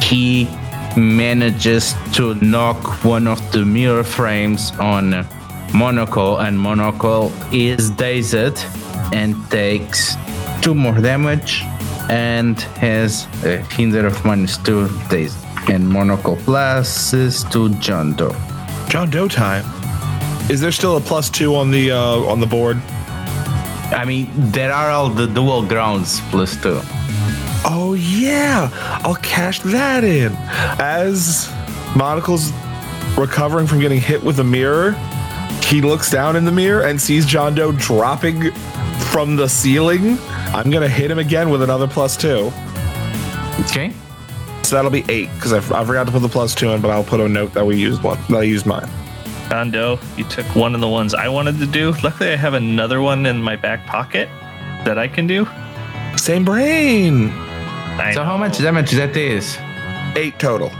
[0.03, 0.49] he
[0.97, 5.27] manages to knock one of the mirror frames on
[5.75, 8.59] Monocle, and Monocle is dazed
[9.13, 10.17] and takes
[10.63, 11.63] two more damage
[12.09, 15.37] and has a hinder of minus two days.
[15.69, 18.35] And Monocle passes to John Doe.
[18.89, 19.65] John Doe time.
[20.49, 22.81] Is there still a plus two on the uh, on the board?
[23.93, 26.81] I mean, there are all the duel grounds plus two.
[27.65, 28.71] Oh yeah,
[29.05, 30.33] I'll cash that in.
[30.79, 31.49] As
[31.97, 32.53] Monocle's
[33.17, 34.93] recovering from getting hit with a mirror,
[35.65, 38.53] he looks down in the mirror and sees John Doe dropping
[39.11, 40.19] from the ceiling.
[40.55, 42.53] I'm gonna hit him again with another plus two.
[43.61, 43.93] Okay.
[44.63, 46.91] So that'll be eight because I, I forgot to put the plus two in, but
[46.91, 48.19] I'll put a note that we used one.
[48.29, 48.89] That I used mine.
[49.49, 51.93] John Doe, you took one of the ones I wanted to do.
[52.03, 54.29] Luckily, I have another one in my back pocket
[54.85, 55.47] that I can do.
[56.17, 57.31] Same brain.
[57.99, 58.39] I So how know.
[58.39, 59.57] much damage that is?
[60.17, 60.71] Eight total.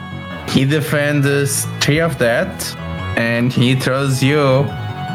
[0.49, 2.49] He defends three of that,
[3.17, 4.67] and he throws you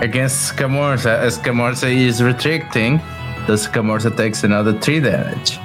[0.01, 1.17] against Scamorza.
[1.19, 2.97] As Scamorza is retreating,
[3.47, 5.57] the Scamorza takes another three damage.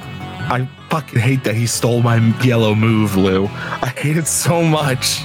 [0.48, 3.46] I fucking hate that he stole my yellow move, Lou.
[3.46, 5.22] I hate it so much.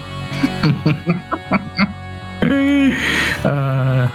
[2.51, 4.09] Uh,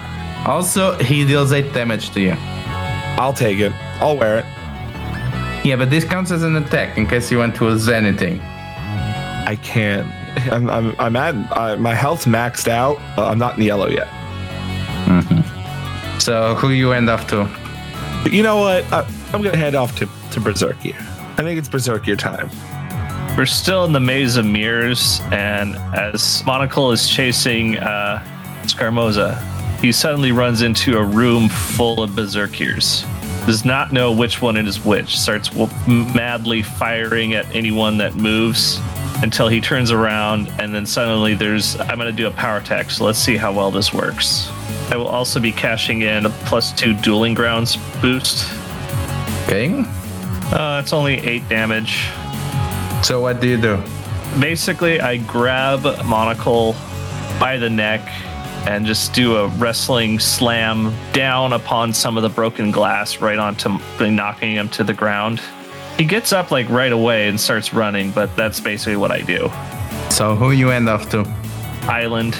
[0.47, 2.35] also, he deals eight damage to you.
[3.19, 3.73] I'll take it.
[4.01, 4.45] I'll wear it.
[5.65, 8.41] Yeah, but this counts as an attack in case you want to lose anything.
[8.41, 10.07] I can't.
[10.53, 12.99] I'm I'm, I'm at uh, my health's maxed out.
[13.17, 14.09] Uh, I'm not in yellow yet.
[16.21, 17.49] So who you end up to?
[18.23, 18.85] But you know what?
[18.93, 20.95] I, I'm gonna head off to to Berzerkir.
[21.39, 22.51] I think it's Berzerkir time.
[23.37, 28.25] We're still in the maze of mirrors, and as Monocle is chasing uh,
[28.63, 29.39] Scamorza,
[29.79, 33.05] he suddenly runs into a room full of berserkers.
[33.45, 35.19] Does not know which one it is which.
[35.19, 35.69] Starts w-
[36.15, 38.81] madly firing at anyone that moves
[39.23, 41.79] until he turns around, and then suddenly there's.
[41.79, 44.49] I'm going to do a power attack, so let's see how well this works.
[44.91, 48.51] I will also be cashing in a plus two dueling grounds boost.
[49.45, 49.85] Okay.
[50.53, 52.09] Uh, it's only eight damage.
[53.03, 53.83] So what do you do?
[54.41, 56.75] basically i grab monocle
[57.41, 58.03] by the neck
[58.67, 63.79] and just do a wrestling slam down upon some of the broken glass right onto
[64.01, 65.41] knocking him to the ground
[65.97, 69.49] he gets up like right away and starts running but that's basically what i do
[70.11, 71.25] So who you end up to?
[71.89, 72.35] island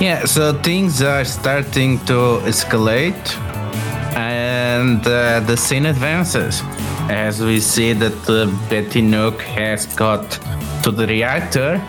[0.00, 3.22] Yeah, so things are starting to escalate,
[4.16, 6.62] and uh, the scene advances
[7.08, 10.30] as we see that uh, Betty Nook has got
[10.82, 11.80] to the reactor,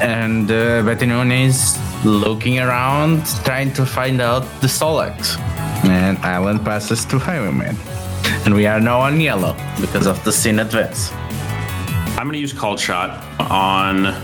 [0.00, 5.38] and uh, Betty Nook is looking around, trying to find out the Solex.
[5.84, 7.76] And Island passes to Highwayman.
[8.44, 11.10] And we are now on yellow because of the scene advance.
[12.16, 14.14] I'm going to use called shot on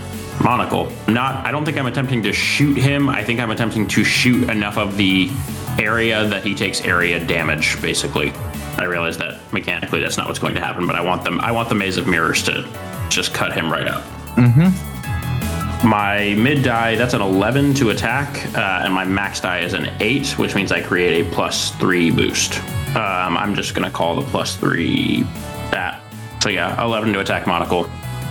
[0.43, 0.91] Monocle.
[1.07, 3.09] Not, I don't think I'm attempting to shoot him.
[3.09, 5.31] I think I'm attempting to shoot enough of the
[5.79, 7.81] area that he takes area damage.
[7.81, 8.33] Basically,
[8.77, 11.39] I realize that mechanically that's not what's going to happen, but I want them.
[11.39, 12.67] I want the maze of mirrors to
[13.09, 14.03] just cut him right up.
[14.35, 15.87] Mm-hmm.
[15.87, 19.89] My mid die that's an 11 to attack, uh, and my max die is an
[19.99, 22.59] eight, which means I create a plus three boost.
[22.95, 25.23] Um, I'm just gonna call the plus three
[25.71, 26.01] that.
[26.41, 27.85] So yeah, 11 to attack monocle.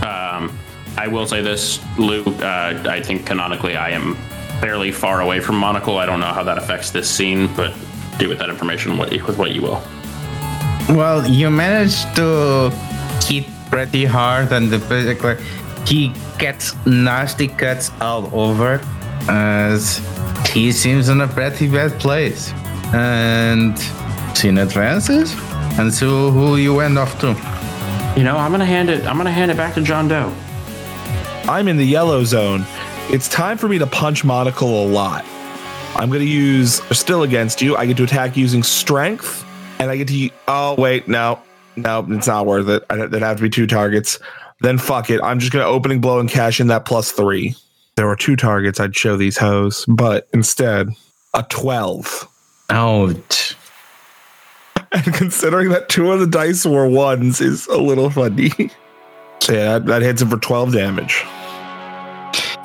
[0.04, 0.58] Um,
[0.96, 2.24] I will say this, Lou.
[2.24, 4.14] Uh, I think canonically I am
[4.60, 5.98] fairly far away from monocle.
[5.98, 7.74] I don't know how that affects this scene, but
[8.18, 9.82] do with that information what, with what you will.
[10.88, 12.70] Well, you managed to
[13.24, 15.36] hit pretty hard, and the basically
[15.84, 18.80] he gets nasty cuts all over
[19.28, 20.00] as
[20.50, 22.52] he seems in a pretty bad place.
[22.94, 23.76] And
[24.36, 25.34] scene advances,
[25.78, 27.28] and so who you end off to?
[28.16, 29.04] You know, I'm gonna hand it.
[29.06, 30.32] I'm gonna hand it back to John Doe.
[31.48, 32.64] I'm in the yellow zone.
[33.08, 35.24] It's time for me to punch Monocle a lot.
[35.94, 37.76] I'm going to use still against you.
[37.76, 39.45] I get to attack using strength,
[39.78, 40.30] and I get to.
[40.48, 41.40] Oh wait, no,
[41.76, 42.84] no, it's not worth it.
[42.90, 44.18] I, that'd have to be two targets.
[44.60, 45.20] Then fuck it.
[45.22, 47.54] I'm just going to opening blow and cash in that plus three.
[47.96, 48.80] There were two targets.
[48.80, 50.90] I'd show these hoes, but instead
[51.34, 52.28] a twelve.
[52.70, 53.56] Ouch.
[54.92, 58.50] And considering that two of the dice were ones is a little funny.
[59.40, 61.22] So yeah, that, that hits him for twelve damage.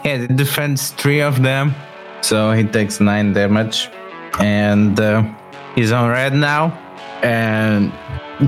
[0.03, 1.75] Yeah, it defends three of them,
[2.21, 3.89] so he takes nine damage,
[4.39, 5.21] and uh,
[5.75, 6.69] he's on red now,
[7.23, 7.91] and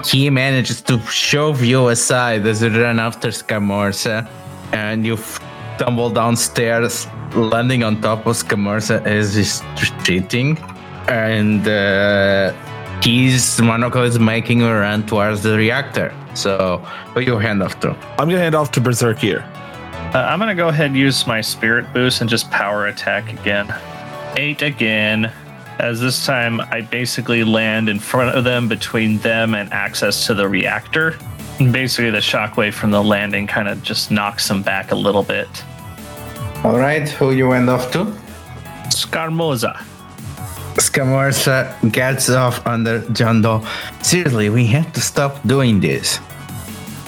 [0.05, 4.27] he manages to shove you aside as you run after Scamorza,
[4.71, 5.17] and you
[5.77, 10.57] tumble downstairs, landing on top of Scamorza as he's retreating,
[11.07, 12.53] and uh,
[13.01, 16.13] his monocle is making a run towards the reactor.
[16.33, 16.77] So,
[17.13, 17.89] who you hand off to?
[18.17, 19.43] I'm gonna hand off to Berzerkir.
[20.13, 23.73] Uh, I'm gonna go ahead and use my spirit boost and just power attack again.
[24.37, 25.31] Eight again.
[25.79, 30.33] As this time I basically land in front of them, between them and access to
[30.33, 31.17] the reactor.
[31.59, 35.23] And basically, the shockwave from the landing kind of just knocks them back a little
[35.23, 35.49] bit.
[36.63, 38.05] All right, who you end off to?
[38.89, 39.75] Scarmoza.
[40.75, 43.65] Scamorza gets off under John Doe.
[44.01, 46.19] Seriously, we have to stop doing this.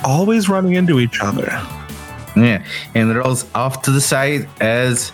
[0.03, 1.47] Always running into each other.
[2.35, 2.63] Yeah,
[2.93, 5.11] and rolls off to the side as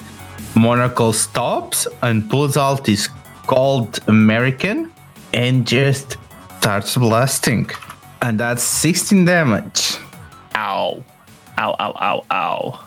[0.56, 3.08] Monocle stops and pulls out his
[3.52, 4.90] Colt American
[5.34, 6.16] and just
[6.60, 7.70] starts blasting.
[8.22, 9.98] And that's 16 damage.
[10.56, 11.04] Ow.
[11.58, 12.86] Ow, ow, ow, ow.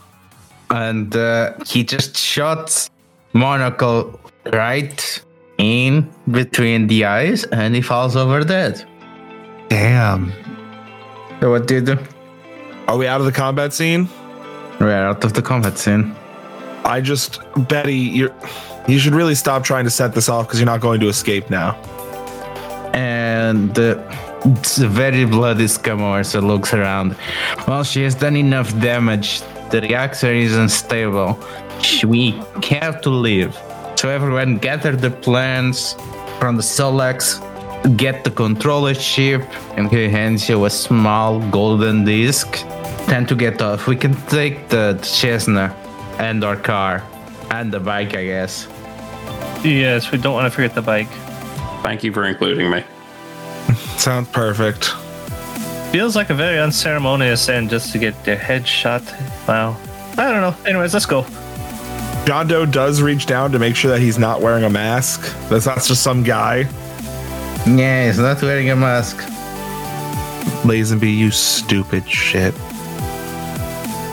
[0.70, 2.88] and uh, he just shot
[3.34, 4.18] Monocle
[4.52, 5.22] right
[5.58, 8.84] in between the eyes, and he falls over dead.
[9.68, 10.32] Damn.
[11.40, 11.98] So what do you do?
[12.88, 14.08] Are we out of the combat scene?
[14.80, 16.16] We're out of the combat scene.
[16.86, 18.32] I just Betty, you
[18.86, 21.50] you should really stop trying to set this off because you're not going to escape
[21.50, 21.76] now.
[22.94, 23.96] and a
[25.02, 27.16] very bloody Scamorza looks around.
[27.66, 29.40] Well, she has done enough damage.
[29.70, 31.38] The reactor is unstable.
[32.06, 32.32] We
[32.70, 33.56] have to leave.
[33.96, 35.94] So everyone gather the plans
[36.38, 37.40] from the Solex,
[37.96, 39.42] get the controller chip,
[39.76, 42.48] and he hands you a small golden disc.
[43.06, 43.86] Time to get off.
[43.86, 45.74] We can take the Cessna
[46.18, 47.02] and our car
[47.50, 48.68] and the bike, I guess.
[49.64, 51.08] Yes, we don't want to forget the bike.
[51.82, 52.84] Thank you for including me.
[53.96, 54.90] Sounds perfect.
[55.90, 59.02] Feels like a very unceremonious end just to get their head shot.
[59.48, 59.76] Wow.
[60.18, 60.54] I don't know.
[60.68, 61.22] Anyways, let's go.
[62.26, 65.20] John Doe does reach down to make sure that he's not wearing a mask.
[65.48, 66.60] That's not just some guy.
[67.66, 69.16] Yeah, he's not wearing a mask.
[70.62, 72.54] Lazenby, you stupid shit.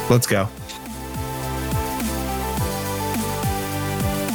[0.09, 0.47] Let's go.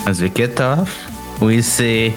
[0.07, 1.06] As we get off,
[1.41, 2.11] we see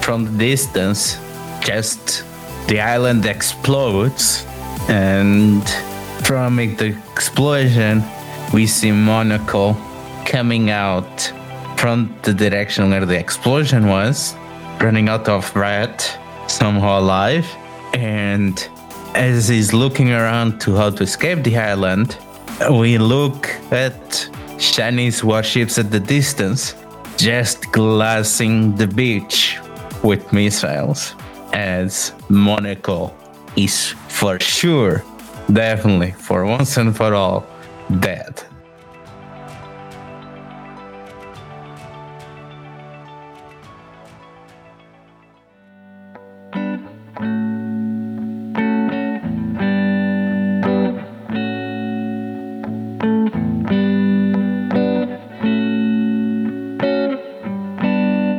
[0.00, 1.18] from the distance
[1.60, 2.24] just
[2.68, 4.44] the island explodes,
[4.88, 5.62] and
[6.24, 8.02] from the explosion,
[8.52, 9.76] we see Monocle
[10.24, 11.32] coming out
[11.76, 14.34] from the direction where the explosion was,
[14.80, 16.18] running out of breath,
[16.48, 17.46] somehow alive,
[17.94, 18.68] and
[19.14, 22.16] as he's looking around to how to escape the island,
[22.70, 26.74] we look at Chinese warships at the distance,
[27.16, 29.58] just glassing the beach
[30.02, 31.14] with missiles.
[31.52, 33.16] As Monocle
[33.56, 35.02] is for sure,
[35.52, 37.46] definitely, for once and for all,
[38.00, 38.42] dead.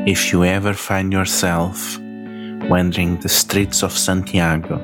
[0.07, 1.99] If you ever find yourself
[2.69, 4.79] wandering the streets of Santiago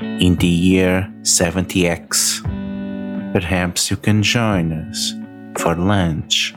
[0.00, 2.44] in the year 70X,
[3.32, 5.14] perhaps you can join us
[5.60, 6.54] for lunch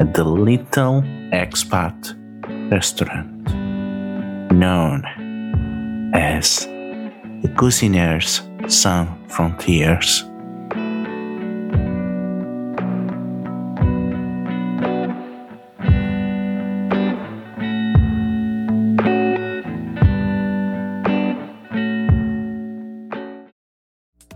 [0.00, 2.16] at the Little Expat
[2.72, 3.44] restaurant,
[4.50, 5.04] known
[6.14, 6.60] as
[7.42, 8.40] the Cuisiniers
[8.70, 10.31] Sans Frontières.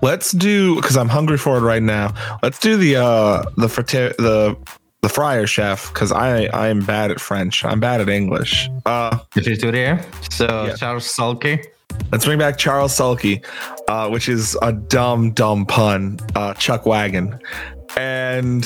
[0.07, 2.15] Let's do because I'm hungry for it right now.
[2.43, 4.57] Let's do the uh the frater- the
[5.03, 7.65] the fryer chef because I I am bad at French.
[7.65, 8.69] I'm bad at English.
[8.87, 9.97] Uh, If you're there,
[10.31, 10.77] so Yeah.
[10.77, 11.55] Charles Sulky.
[12.13, 13.43] let's bring back Charles Sulky,
[13.89, 16.19] uh, which is a dumb dumb pun.
[16.39, 17.27] Uh, Chuck Wagon,
[17.97, 18.63] and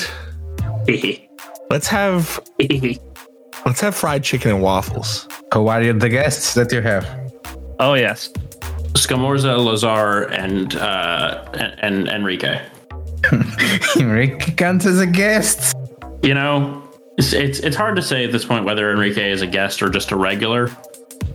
[1.73, 2.39] let's have
[3.65, 5.27] let's have fried chicken and waffles.
[5.53, 7.03] Who are you, the guests that you have?
[7.79, 8.29] Oh, yes.
[8.93, 12.61] Scamorza, Lazar, and uh, and, and Enrique.
[13.99, 15.75] Enrique counts as a guest.
[16.23, 16.83] You know,
[17.17, 19.89] it's, it's it's hard to say at this point whether Enrique is a guest or
[19.89, 20.69] just a regular.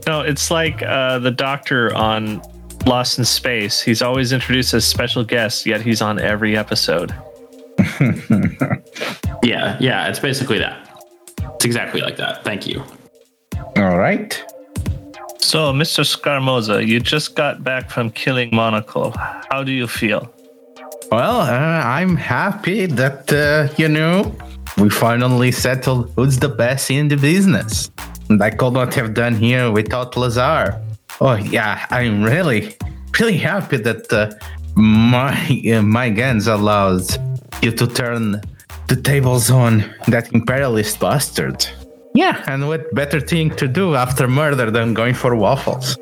[0.07, 2.43] No, it's like uh, the doctor on
[2.87, 3.81] Lost in Space.
[3.81, 7.15] He's always introduced as special guest, yet he's on every episode.
[9.47, 10.89] Yeah, yeah, it's basically that.
[11.55, 12.43] It's exactly like that.
[12.43, 12.83] Thank you.
[13.77, 14.43] All right.
[15.47, 16.03] So, Mr.
[16.03, 19.15] Scamorza, you just got back from killing Monocle.
[19.49, 20.29] How do you feel?
[21.13, 24.35] Well, uh, I'm happy that, uh, you know,
[24.77, 27.93] we finally settled who's the best in the business.
[28.29, 30.83] And I could not have done here without Lazar.
[31.21, 32.75] Oh, yeah, I'm really,
[33.21, 34.33] really happy that uh,
[34.75, 37.07] my, uh, my guns allowed
[37.63, 38.43] you to turn
[38.89, 41.65] the tables on that imperialist bastard.
[42.17, 45.99] Yeah, and what better thing to do after murder than going for waffles?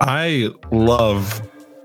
[0.00, 1.42] I love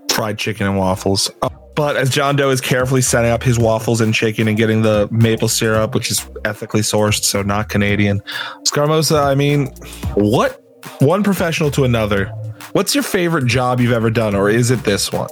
[0.09, 1.29] fried chicken and waffles.
[1.41, 4.81] Uh, But as John Doe is carefully setting up his waffles and chicken and getting
[4.81, 8.23] the maple syrup, which is ethically sourced, so not Canadian,
[8.63, 9.67] Scamorza, I mean,
[10.15, 10.63] what
[10.99, 12.31] one professional to another?
[12.71, 15.29] What's your favorite job you've ever done, or is it this one?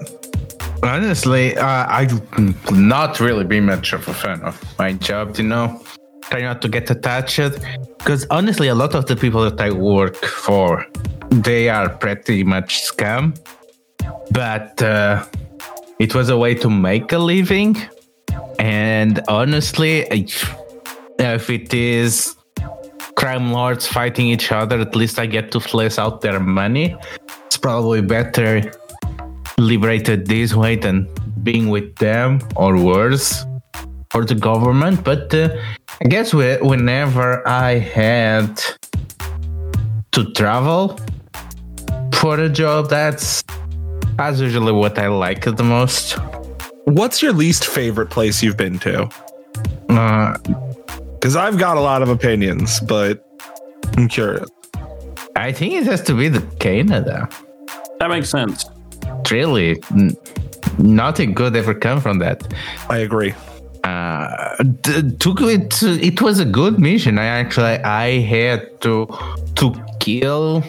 [0.83, 2.07] Honestly, uh, I
[2.71, 5.81] not really be much of a fan of my job, you know.
[6.29, 7.39] Try not to get attached
[7.97, 10.85] because honestly, a lot of the people that I work for,
[11.29, 13.37] they are pretty much scam.
[14.31, 15.25] But uh,
[15.99, 17.77] it was a way to make a living,
[18.59, 20.05] And honestly,
[21.19, 22.35] if it is
[23.15, 26.95] crime lords fighting each other, at least I get to flesh out their money.
[27.45, 28.71] It's probably better
[29.57, 31.07] liberated this way than
[31.43, 33.45] being with them or worse
[34.09, 35.03] for the government.
[35.03, 35.49] But uh,
[36.01, 38.61] I guess whenever I had
[40.11, 40.99] to travel
[42.13, 43.43] for a job, that's
[44.17, 46.17] that's usually what I like the most.
[46.85, 49.09] What's your least favorite place you've been to?
[49.87, 53.25] Because Uh, I've got a lot of opinions, but
[53.97, 54.49] I'm curious.
[55.35, 57.27] I think it has to be the Canada.
[57.99, 58.65] That makes sense.
[59.31, 60.15] Really, n-
[60.77, 62.43] nothing good ever come from that.
[62.89, 63.33] I agree.
[63.85, 64.55] Uh,
[65.19, 65.83] took it.
[65.83, 67.19] It was a good mission.
[67.19, 69.07] I actually I had to
[69.55, 69.65] to
[69.99, 70.63] kill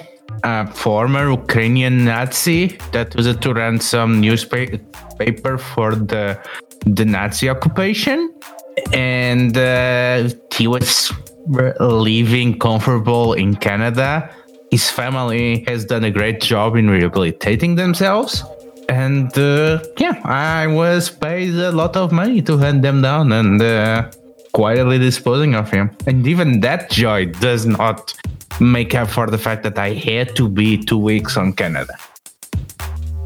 [0.45, 6.39] a former Ukrainian Nazi that was to run some newspaper for the
[6.85, 8.19] the Nazi occupation,
[8.93, 11.13] and uh, he was
[11.81, 14.29] living comfortable in Canada.
[14.71, 18.45] His family has done a great job in rehabilitating themselves.
[18.89, 23.61] And uh, yeah, I was paid a lot of money to hunt them down and
[23.61, 24.11] uh,
[24.53, 25.91] quietly disposing of him.
[26.07, 28.15] And even that joy does not
[28.61, 31.95] make up for the fact that I had to be two weeks on Canada.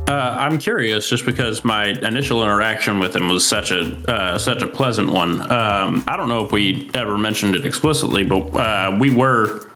[0.09, 4.61] Uh, I'm curious, just because my initial interaction with him was such a uh, such
[4.61, 5.41] a pleasant one.
[5.53, 9.71] Um, I don't know if we ever mentioned it explicitly, but uh, we were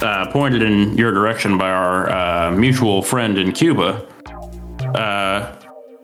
[0.00, 4.06] uh, pointed in your direction by our uh, mutual friend in Cuba.
[4.94, 5.54] Uh,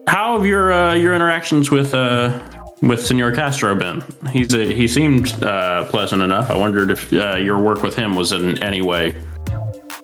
[0.07, 2.39] how have your uh, your interactions with uh,
[2.83, 4.03] with Senor Castro been?
[4.31, 6.51] He's a, he seemed uh, pleasant enough.
[6.51, 9.15] I wondered if uh, your work with him was in any way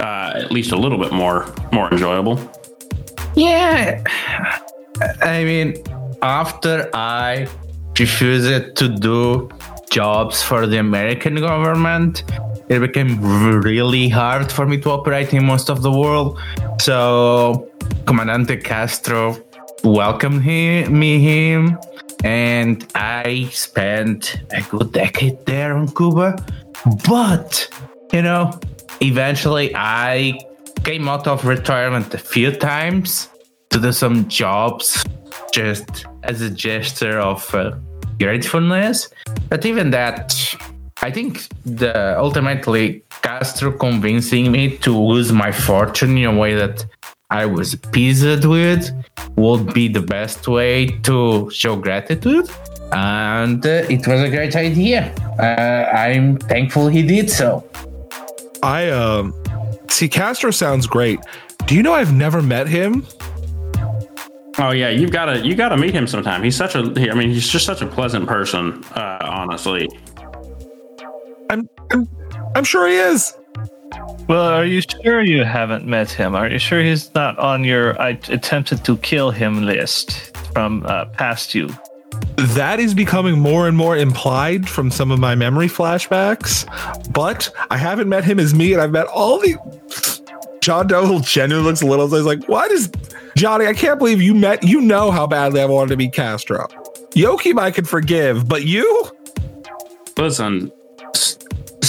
[0.01, 2.39] uh, at least a little bit more more enjoyable.
[3.35, 4.03] Yeah,
[5.23, 5.83] I mean,
[6.23, 7.49] after I
[7.99, 9.49] refused to do
[9.91, 12.25] jobs for the American government,
[12.69, 13.21] it became
[13.61, 16.39] really hard for me to operate in most of the world.
[16.81, 17.71] So,
[18.07, 19.37] Comandante Castro
[19.83, 21.79] welcomed him, me him,
[22.25, 26.37] and I spent a good decade there on Cuba.
[27.07, 27.69] But,
[28.13, 28.59] you know,
[29.01, 30.39] eventually I
[30.85, 33.29] came out of retirement a few times
[33.71, 35.05] to do some jobs
[35.53, 37.73] just as a gesture of uh,
[38.19, 39.09] gratefulness.
[39.49, 40.35] But even that,
[41.05, 46.87] I think the ultimately Castro convincing me to lose my fortune in a way that
[47.29, 48.91] I was pleased with
[49.37, 52.49] would be the best way to show gratitude.
[52.93, 55.15] And uh, it was a great idea.
[55.39, 57.69] Uh, I'm thankful he did so.
[58.63, 59.35] I um
[59.91, 61.21] see Castro sounds great.
[61.67, 63.07] Do you know I've never met him?
[64.57, 66.43] Oh yeah, you've got to you got to meet him sometime.
[66.43, 68.83] He's such a he- I mean, he's just such a pleasant person.
[68.95, 69.91] Uh, honestly,
[71.51, 72.09] I'm I'm,
[72.55, 73.37] I'm sure he is.
[74.29, 76.35] Well, are you sure you haven't met him?
[76.35, 81.07] Are you sure he's not on your I attempted to kill him list from uh,
[81.07, 81.69] past you?
[82.37, 86.65] That is becoming more and more implied from some of my memory flashbacks.
[87.13, 89.57] But I haven't met him as me, and I've met all the
[90.61, 92.91] John Doe genuinely looks a little as he's like, why does
[93.37, 96.67] Johnny, I can't believe you met you know how badly I wanted to meet Castro.
[97.11, 99.11] Yokim I could forgive, but you?
[100.17, 100.73] listen.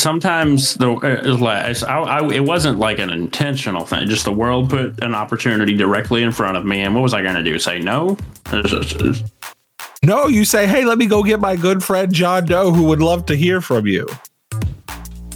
[0.05, 4.07] Sometimes the uh, like, I, I, it wasn't like an intentional thing.
[4.07, 7.23] Just the world put an opportunity directly in front of me, and what was I
[7.23, 7.57] going to do?
[7.57, 8.15] Say no?
[8.53, 9.23] It's just- it's-
[10.03, 13.01] No, you say, hey, let me go get my good friend John Doe, who would
[13.01, 14.07] love to hear from you.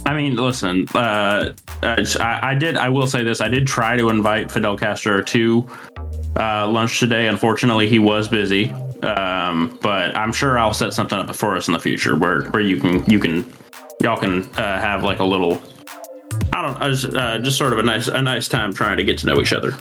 [0.06, 0.86] I mean, listen.
[0.94, 1.52] Uh,
[1.82, 2.76] I, I did.
[2.76, 3.40] I will say this.
[3.40, 5.66] I did try to invite Fidel Castro to
[6.36, 7.26] uh, lunch today.
[7.26, 8.70] Unfortunately, he was busy.
[9.02, 12.62] Um, but I'm sure I'll set something up for us in the future where where
[12.62, 13.52] you can you can
[14.00, 15.62] y'all can uh, have like a little.
[16.52, 16.80] I don't.
[16.80, 19.26] I just, uh, just sort of a nice a nice time trying to get to
[19.26, 19.76] know each other.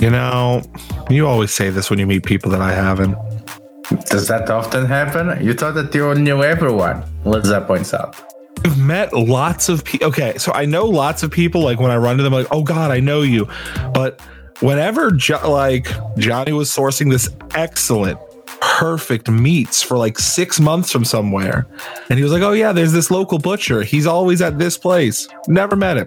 [0.00, 0.62] You know,
[1.10, 3.16] you always say this when you meet people that I haven't.
[4.06, 5.44] Does that often happen?
[5.44, 7.04] You thought that you knew everyone.
[7.24, 8.16] Liza points out.
[8.64, 10.08] I've met lots of people.
[10.08, 11.62] Okay, so I know lots of people.
[11.62, 13.48] Like when I run to them, like, oh God, I know you.
[13.92, 14.20] But
[14.60, 15.88] whenever jo- like
[16.18, 18.18] Johnny was sourcing this excellent,
[18.80, 21.66] perfect meats for like six months from somewhere,
[22.08, 23.82] and he was like, oh yeah, there's this local butcher.
[23.82, 25.28] He's always at this place.
[25.48, 26.06] Never met him.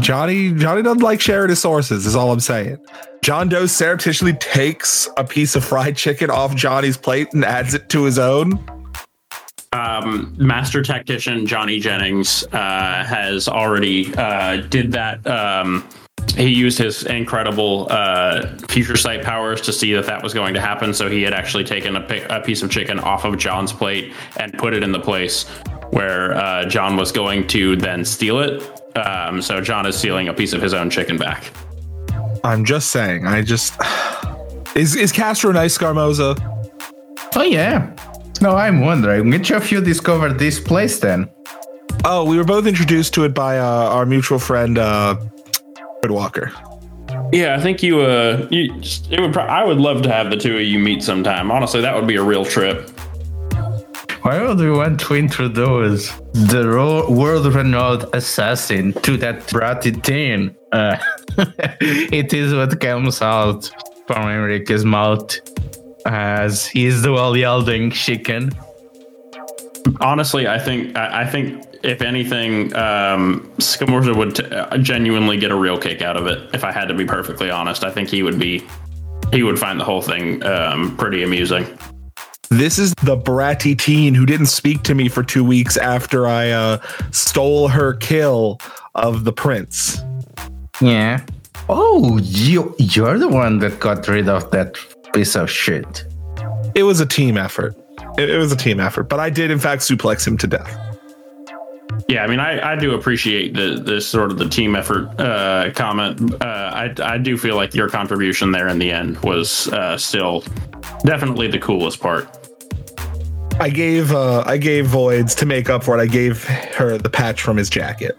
[0.00, 2.06] Johnny Johnny doesn't like sharing his sources.
[2.06, 2.78] Is all I'm saying.
[3.22, 7.88] John Doe surreptitiously takes a piece of fried chicken off Johnny's plate and adds it
[7.90, 8.58] to his own.
[9.72, 15.24] um, master tactician Johnny Jennings uh, has already uh, did that.
[15.26, 15.86] Um,
[16.40, 20.60] he used his incredible uh, future sight powers to see that that was going to
[20.60, 20.94] happen.
[20.94, 24.12] So he had actually taken a, pi- a piece of chicken off of John's plate
[24.38, 25.44] and put it in the place
[25.90, 28.62] where uh, John was going to then steal it.
[28.96, 31.50] Um, so John is stealing a piece of his own chicken back.
[32.42, 33.26] I'm just saying.
[33.26, 33.74] I just
[34.74, 36.38] is is Castro nice, Scamorza?
[37.36, 37.94] Oh yeah.
[38.40, 41.28] No, I'm wondering which of you discovered this place then?
[42.04, 45.16] Oh, we were both introduced to it by uh, our mutual friend uh,
[46.10, 46.52] Fred Walker.
[47.32, 48.00] Yeah, I think you.
[48.00, 49.32] Uh, you just, it would.
[49.32, 51.50] Pro- I would love to have the two of you meet sometime.
[51.50, 52.90] Honestly, that would be a real trip.
[54.22, 60.54] Why would we want to introduce the ro- world-renowned assassin to that bratty teen?
[60.72, 60.98] Uh,
[62.20, 63.70] it is what comes out
[64.06, 65.40] from Enrique's mouth
[66.04, 68.50] as he's the well-yielding chicken.
[70.00, 70.96] Honestly, I think.
[70.96, 76.02] I, I think if anything, um, Scamorza would t- uh, genuinely get a real kick
[76.02, 76.54] out of it.
[76.54, 78.66] If I had to be perfectly honest, I think he would be.
[79.32, 81.66] He would find the whole thing um, pretty amusing.
[82.50, 86.50] This is the bratty teen who didn't speak to me for two weeks after I
[86.50, 86.78] uh,
[87.12, 88.58] stole her kill
[88.96, 89.98] of the prince.
[90.80, 91.24] Yeah.
[91.68, 94.76] Oh, you you're the one that got rid of that
[95.12, 96.04] piece of shit.
[96.74, 97.76] It was a team effort.
[98.18, 100.89] It, it was a team effort, but I did in fact suplex him to death.
[102.08, 105.70] Yeah, I mean, I, I do appreciate the the sort of the team effort uh,
[105.74, 106.34] comment.
[106.42, 110.44] Uh, I I do feel like your contribution there in the end was uh, still
[111.04, 112.36] definitely the coolest part.
[113.60, 116.02] I gave uh, I gave Voids to make up for it.
[116.02, 118.16] I gave her the patch from his jacket.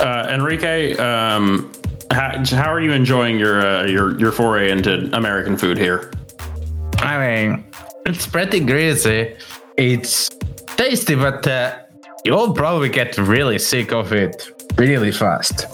[0.00, 1.72] Uh, Enrique, um,
[2.10, 6.12] how, how are you enjoying your uh, your your foray into American food here?
[6.98, 7.64] I mean,
[8.06, 9.36] it's pretty greasy.
[9.76, 10.30] It's
[10.76, 11.78] tasty, but uh,
[12.26, 15.66] you'll probably get really sick of it really fast.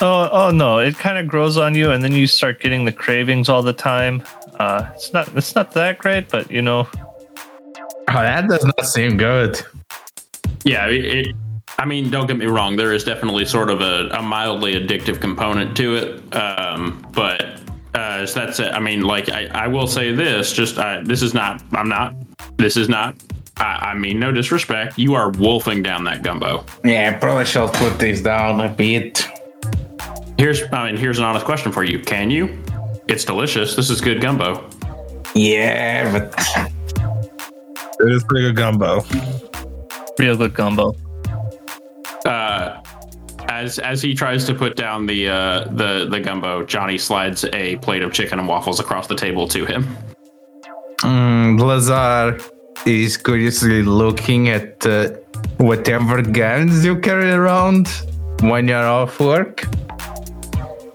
[0.00, 0.78] Oh, oh no!
[0.78, 3.72] It kind of grows on you, and then you start getting the cravings all the
[3.72, 4.24] time.
[4.58, 6.88] Uh, it's not it's not that great, but you know,
[8.08, 9.60] Oh, that does not seem good.
[10.64, 11.36] Yeah, it, it,
[11.78, 12.76] I mean, don't get me wrong.
[12.76, 17.60] There is definitely sort of a, a mildly addictive component to it, um, but
[17.94, 18.72] uh, so that's it.
[18.72, 21.62] I mean, like I, I will say this: just uh, this is not.
[21.72, 22.14] I'm not.
[22.58, 23.14] This is not.
[23.58, 24.98] I, I mean, no disrespect.
[24.98, 26.64] You are wolfing down that gumbo.
[26.84, 29.26] Yeah, I probably shall put this down a bit.
[30.38, 31.98] Here's, I mean, here's an honest question for you.
[32.00, 32.58] Can you?
[33.08, 33.76] It's delicious.
[33.76, 34.68] This is good gumbo.
[35.34, 36.34] Yeah, but
[38.00, 39.04] It is pretty good gumbo.
[40.18, 40.94] real good gumbo.
[42.24, 42.80] Uh,
[43.48, 47.76] as as he tries to put down the uh, the the gumbo, Johnny slides a
[47.76, 49.96] plate of chicken and waffles across the table to him.
[51.00, 52.38] mm, Lazar
[52.86, 55.10] is curiously looking at uh,
[55.58, 57.88] whatever guns you carry around
[58.42, 59.64] when you're off work.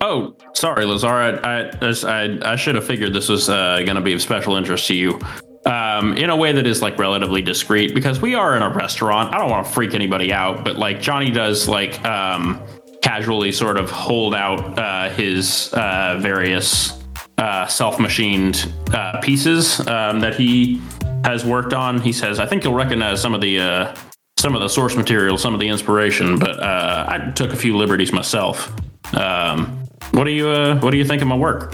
[0.01, 1.07] Oh, sorry, Lazar.
[1.07, 4.55] I I, I, I should have figured this was uh, going to be of special
[4.55, 5.19] interest to you.
[5.65, 9.35] Um, in a way that is like relatively discreet because we are in a restaurant.
[9.35, 12.61] I don't want to freak anybody out, but like Johnny does like um,
[13.01, 17.03] casually sort of hold out uh, his uh, various
[17.37, 20.81] uh, self-machined uh, pieces um, that he
[21.23, 21.99] has worked on.
[22.01, 23.95] He says, "I think you'll recognize some of the uh,
[24.37, 27.77] some of the source material, some of the inspiration, but uh, I took a few
[27.77, 28.73] liberties myself."
[29.13, 31.73] Um, what do you uh, What do you think of my work?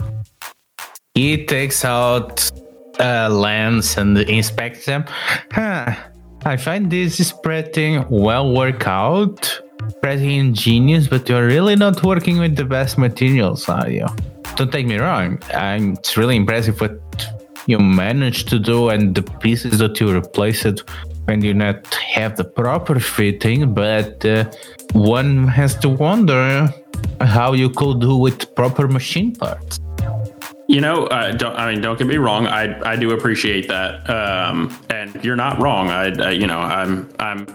[1.15, 2.51] He takes out
[2.99, 5.05] a lens and inspects them.
[5.51, 5.95] Huh.
[6.45, 9.61] I find this is pretty well worked out,
[10.01, 14.07] pretty ingenious, but you're really not working with the best materials, are you?
[14.55, 15.41] Don't take me wrong.
[15.53, 16.99] I'm, it's really impressive what
[17.65, 20.81] you manage to do and the pieces that you replace it
[21.25, 24.51] when you not have the proper fitting, but uh,
[24.93, 26.73] one has to wonder
[27.21, 29.79] how you could do with proper machine parts.
[30.67, 32.47] You know, uh, I mean, don't get me wrong.
[32.47, 35.89] I I do appreciate that, um, and you're not wrong.
[35.89, 37.47] I, I you know I'm I'm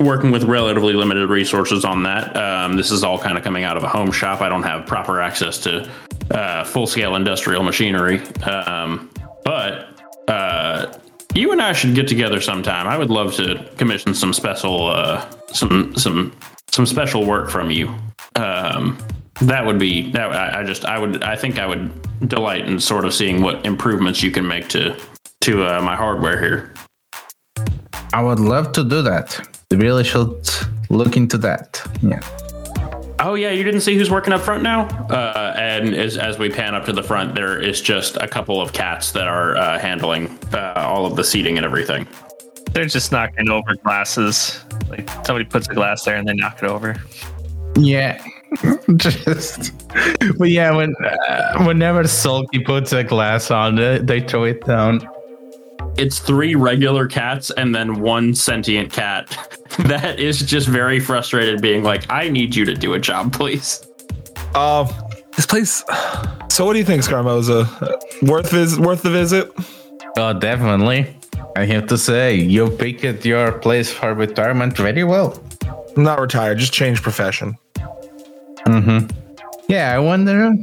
[0.00, 2.36] working with relatively limited resources on that.
[2.36, 4.40] Um, this is all kind of coming out of a home shop.
[4.40, 5.88] I don't have proper access to
[6.30, 9.10] uh, full scale industrial machinery, um,
[9.46, 9.92] but.
[10.28, 10.98] Uh,
[11.36, 12.86] you and I should get together sometime.
[12.86, 16.32] I would love to commission some special, uh, some some
[16.72, 17.94] some special work from you.
[18.36, 18.98] Um,
[19.42, 20.32] that would be that.
[20.32, 21.90] I, I just I would I think I would
[22.28, 24.96] delight in sort of seeing what improvements you can make to
[25.42, 26.74] to uh, my hardware here.
[28.12, 29.38] I would love to do that.
[29.70, 30.48] We really should
[30.88, 31.82] look into that.
[32.00, 32.20] Yeah.
[33.18, 34.86] Oh yeah, you didn't see who's working up front now.
[35.08, 38.60] Uh, and as as we pan up to the front, there is just a couple
[38.60, 42.06] of cats that are uh, handling uh, all of the seating and everything.
[42.72, 44.62] They're just knocking over glasses.
[44.90, 46.96] Like somebody puts a glass there and they knock it over.
[47.78, 48.22] Yeah.
[48.96, 49.72] Just,
[50.38, 55.06] but yeah, when uh, whenever Sulky puts a glass on it, they throw it down.
[55.98, 59.36] It's three regular cats and then one sentient cat
[59.88, 63.86] that is just very frustrated, being like, "I need you to do a job, please."
[64.54, 64.90] Uh,
[65.34, 65.84] this place.
[66.48, 67.66] So, what do you think, Scamorza?
[68.22, 69.52] Worth vis- worth the visit?
[70.16, 71.14] Oh, definitely.
[71.56, 75.42] I have to say, you picked your place for retirement very well.
[75.96, 77.56] Not retired, just change profession.
[78.66, 79.08] Mm-hmm.
[79.68, 80.54] Yeah, I wonder.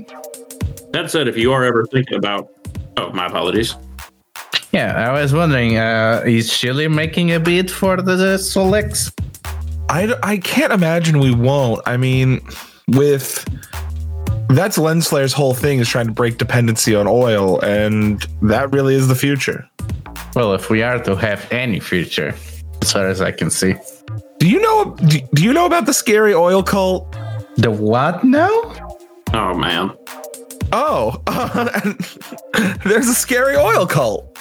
[0.92, 2.50] That said, if you are ever thinking about,
[2.98, 3.76] oh, my apologies.
[4.74, 9.14] Yeah, I was wondering, uh, is Chile making a bid for the, the Solex?
[9.88, 11.82] I, I can't imagine we won't.
[11.86, 12.42] I mean,
[12.88, 13.46] with
[14.50, 19.08] that's Lenslayer's whole thing is trying to break dependency on oil, and that really is
[19.08, 19.70] the future.
[20.36, 22.34] Well, if we are to have any future,
[22.82, 23.76] as far as I can see.
[24.40, 24.96] Do you know?
[25.06, 27.16] Do, do you know about the scary oil cult?
[27.58, 28.50] The what now?
[29.36, 29.92] Oh man,
[30.76, 31.22] Oh,
[32.84, 34.33] there's a scary oil cult.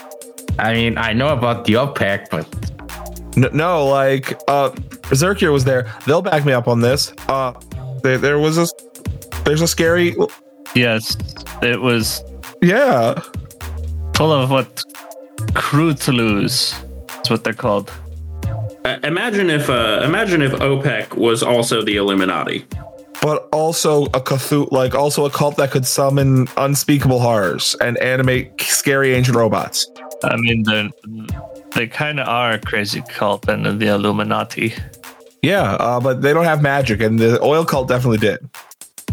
[0.58, 2.46] I mean, I know about the OPEC, but
[3.36, 4.70] No, no like uh,
[5.08, 5.92] Berzerkir was there.
[6.06, 7.12] They'll back me up on this.
[7.28, 7.52] Uh,
[8.02, 8.66] there, there was a
[9.44, 10.14] there's a scary.
[10.74, 11.16] Yes,
[11.62, 12.22] it was
[12.62, 13.20] Yeah,
[14.14, 14.82] full of what
[15.54, 16.74] crew to lose
[17.08, 17.90] That's what they're called.
[18.84, 22.64] Uh, imagine if uh, imagine if OPEC was also the Illuminati.
[23.22, 28.60] but also a Cthulhu, like also a cult that could summon unspeakable horrors and animate
[28.60, 29.86] scary ancient robots.
[30.24, 30.90] I mean, they
[31.74, 34.74] they kind of are a crazy cult and the Illuminati.
[35.42, 38.38] Yeah, uh, but they don't have magic, and the oil cult definitely did.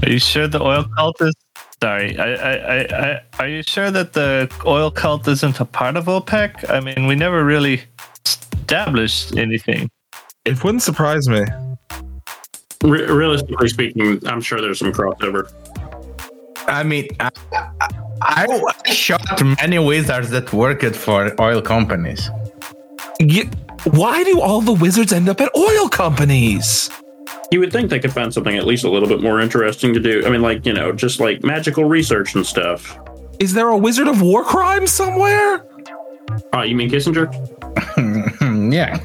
[0.04, 1.34] Are you sure the oil cult is?
[1.82, 5.96] Sorry, I, I, I, I, are you sure that the oil cult isn't a part
[5.96, 6.70] of OPEC?
[6.70, 7.82] I mean, we never really
[8.26, 9.90] established anything.
[10.46, 11.46] It wouldn't surprise me.
[12.84, 15.52] Re- realistically speaking, I'm sure there's some crossover.
[16.68, 17.90] I mean, I, I,
[18.22, 18.48] I
[18.92, 22.30] shot many wizards that worked for oil companies.
[23.20, 23.50] Ye-
[23.92, 26.90] why do all the wizards end up at oil companies?
[27.52, 30.00] You would think they could find something at least a little bit more interesting to
[30.00, 30.26] do.
[30.26, 32.98] I mean, like you know, just like magical research and stuff.
[33.40, 35.66] Is there a wizard of war crime somewhere?
[36.54, 37.28] Oh, you mean Kissinger?
[38.74, 39.00] Yeah.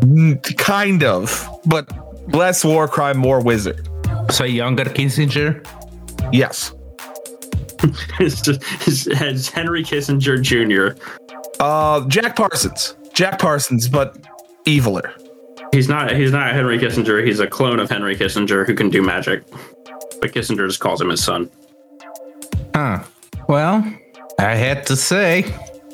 [0.00, 1.86] Mm, Kind of, but
[2.34, 3.88] less war crime, more wizard.
[4.30, 5.64] So younger Kissinger?
[6.32, 6.72] Yes.
[8.20, 11.00] It's, just, it's, it's Henry Kissinger Jr.
[11.60, 12.96] Uh, Jack Parsons.
[13.12, 14.16] Jack Parsons, but
[14.64, 15.12] eviler.
[15.72, 16.14] He's not.
[16.14, 17.26] He's not Henry Kissinger.
[17.26, 19.42] He's a clone of Henry Kissinger who can do magic.
[20.20, 21.50] But Kissinger just calls him his son.
[22.74, 23.02] Huh.
[23.48, 23.84] Well,
[24.38, 25.44] I had to say,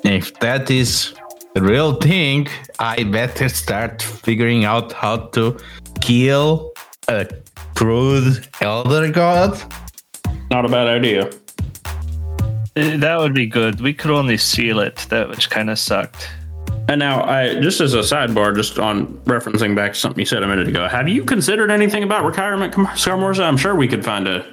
[0.04, 1.14] if that is
[1.54, 5.58] the real thing, I better start figuring out how to
[6.00, 6.72] kill
[7.08, 7.26] a
[7.74, 9.60] crude elder god.
[10.50, 11.30] Not a bad idea.
[12.78, 13.80] Eh, That would be good.
[13.80, 16.28] We could only seal it, that which kind of sucked.
[16.88, 20.42] And now, I just as a sidebar, just on referencing back to something you said
[20.42, 23.42] a minute ago, have you considered anything about retirement, Scamorza?
[23.44, 24.46] I'm sure we could find a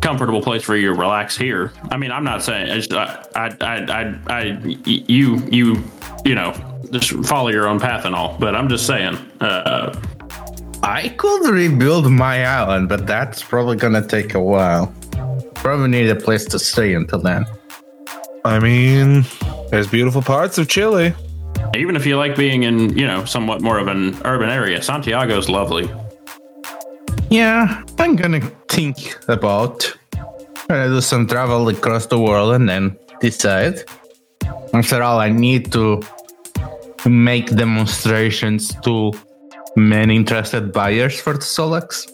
[0.00, 1.72] comfortable place for you to relax here.
[1.90, 4.42] I mean, I'm not saying it's, I, I, I, I, I,
[4.84, 5.82] you, you,
[6.24, 6.54] you know,
[6.92, 8.36] just follow your own path and all.
[8.38, 10.00] But I'm just saying, uh,
[10.82, 14.94] I could rebuild my island, but that's probably gonna take a while.
[15.56, 17.44] Probably need a place to stay until then.
[18.46, 19.24] I mean,
[19.70, 21.12] there's beautiful parts of Chile.
[21.74, 25.48] even if you like being in, you know, somewhat more of an urban area, Santiago's
[25.48, 25.90] lovely.
[27.28, 29.92] Yeah, I'm gonna think about
[30.68, 33.82] gonna do some travel across the world and then decide.
[34.72, 36.02] After all, I need to
[37.04, 39.12] make demonstrations to
[39.74, 42.06] many interested buyers for the Solex.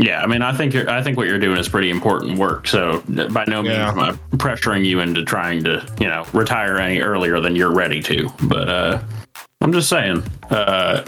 [0.00, 2.66] Yeah, I mean, I think you're, I think what you're doing is pretty important work.
[2.66, 3.90] So by no means Yeah.
[3.90, 8.00] am I pressuring you into trying to, you know, retire any earlier than you're ready
[8.04, 8.30] to.
[8.44, 9.02] But uh,
[9.60, 11.04] I'm just saying, uh,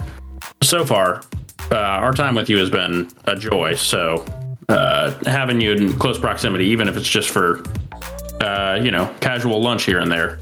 [0.63, 1.23] so far,
[1.71, 3.77] uh, our time with you has been a joy.
[3.77, 4.27] So
[4.69, 7.63] uh, having you in close proximity, even if it's just for,
[8.43, 10.39] uh, you know, casual lunch here and there,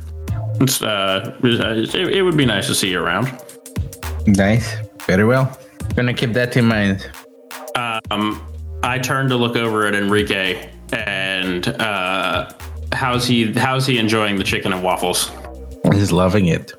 [0.60, 3.30] it's, uh, it, it would be nice to see you around.
[4.26, 4.74] Nice.
[5.06, 5.56] Very well.
[5.94, 7.08] Gonna keep that in mind.
[8.10, 8.44] Um,
[8.82, 12.52] I turned to look over at Enrique, and uh,
[12.92, 13.52] how's he?
[13.52, 15.30] How's he enjoying the chicken and waffles?
[15.92, 16.72] He's loving it.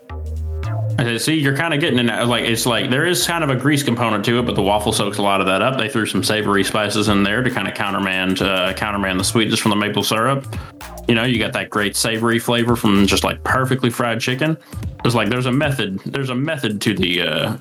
[0.99, 2.27] I said, See, you're kind of getting in that.
[2.27, 4.93] Like it's like there is kind of a grease component to it, but the waffle
[4.93, 5.77] soaks a lot of that up.
[5.77, 9.59] They threw some savory spices in there to kind of countermand uh, countermand the sweetness
[9.59, 10.45] from the maple syrup.
[11.07, 14.57] You know, you got that great savory flavor from just like perfectly fried chicken.
[15.03, 15.99] It's like there's a method.
[16.05, 17.57] There's a method to the uh,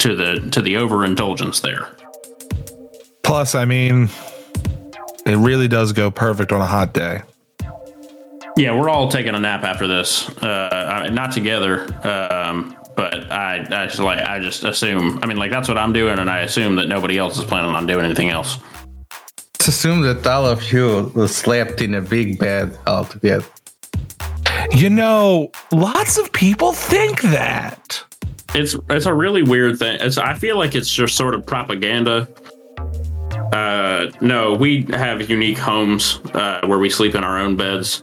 [0.00, 1.88] to the to the overindulgence there.
[3.26, 4.08] Plus, I mean,
[5.26, 7.22] it really does go perfect on a hot day.
[8.56, 10.28] Yeah, we're all taking a nap after this.
[10.38, 15.18] Uh, not together, um, but I, I just like I just assume.
[15.22, 17.74] I mean, like that's what I'm doing, and I assume that nobody else is planning
[17.74, 18.58] on doing anything else.
[19.54, 23.44] Let's assume that all of you slept in a big bed all together.
[24.70, 28.02] You know, lots of people think that.
[28.54, 29.98] It's it's a really weird thing.
[30.00, 32.28] It's I feel like it's just sort of propaganda.
[33.52, 38.02] Uh, no, we have unique homes uh, where we sleep in our own beds.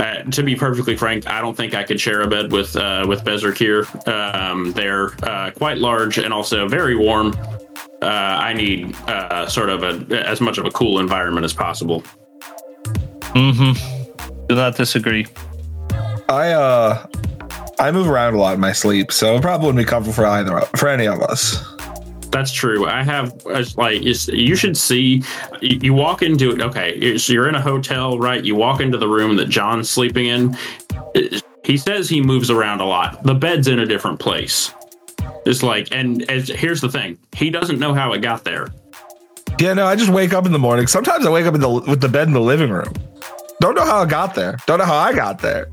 [0.00, 3.04] Uh, to be perfectly frank, I don't think I could share a bed with uh,
[3.06, 3.86] with Berzerkir.
[4.08, 7.34] Um, they're uh, quite large and also very warm.
[8.00, 12.02] Uh, I need uh, sort of a as much of a cool environment as possible.
[13.34, 14.46] Mm-hmm.
[14.48, 15.26] Do not disagree.
[16.28, 17.06] I uh
[17.78, 20.26] I move around a lot in my sleep, so it probably wouldn't be comfortable for
[20.26, 21.62] either for any of us.
[22.32, 22.86] That's true.
[22.86, 25.22] I have uh, like you should see.
[25.60, 26.60] You, you walk into it.
[26.60, 28.42] Okay, so you're in a hotel, right?
[28.42, 30.56] You walk into the room that John's sleeping in.
[31.14, 33.22] It- He says he moves around a lot.
[33.22, 34.72] The bed's in a different place.
[35.46, 38.68] It's like, and as, here's the thing: he doesn't know how it got there.
[39.60, 40.86] Yeah, no, I just wake up in the morning.
[40.88, 42.92] Sometimes I wake up in the with the bed in the living room.
[43.60, 44.56] Don't know how I got there.
[44.66, 45.68] Don't know how I got there.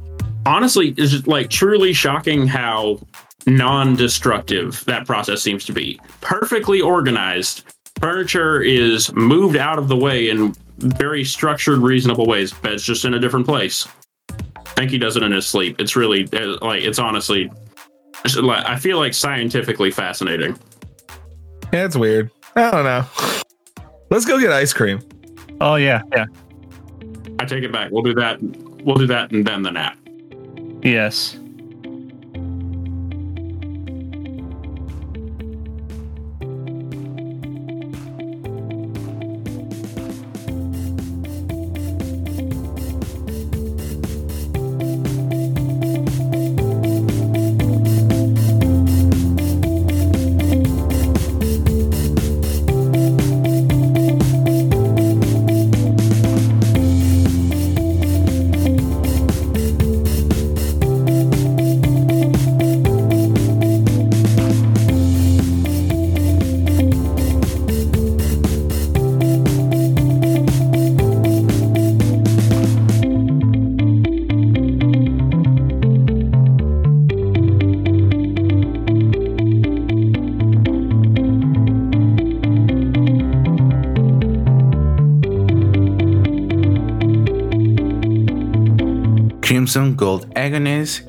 [0.46, 3.00] Honestly, it's just like truly shocking how
[3.48, 6.00] non-destructive that process seems to be.
[6.22, 7.64] Perfectly organized.
[8.00, 12.54] Furniture is moved out of the way in very structured, reasonable ways.
[12.54, 13.88] Bed's just in a different place.
[14.32, 15.80] I think he does it in his sleep.
[15.80, 17.52] It's really uh, like it's honestly.
[18.36, 20.58] like- I feel like scientifically fascinating.
[21.74, 22.32] Yeah, it's weird.
[22.56, 23.06] I don't know.
[24.10, 25.02] Let's go get ice cream.
[25.62, 26.26] Oh yeah, yeah,
[27.40, 27.92] I take it back.
[27.92, 28.42] We'll do that.
[28.42, 29.98] We'll do that and then the nap.
[30.82, 31.38] yes.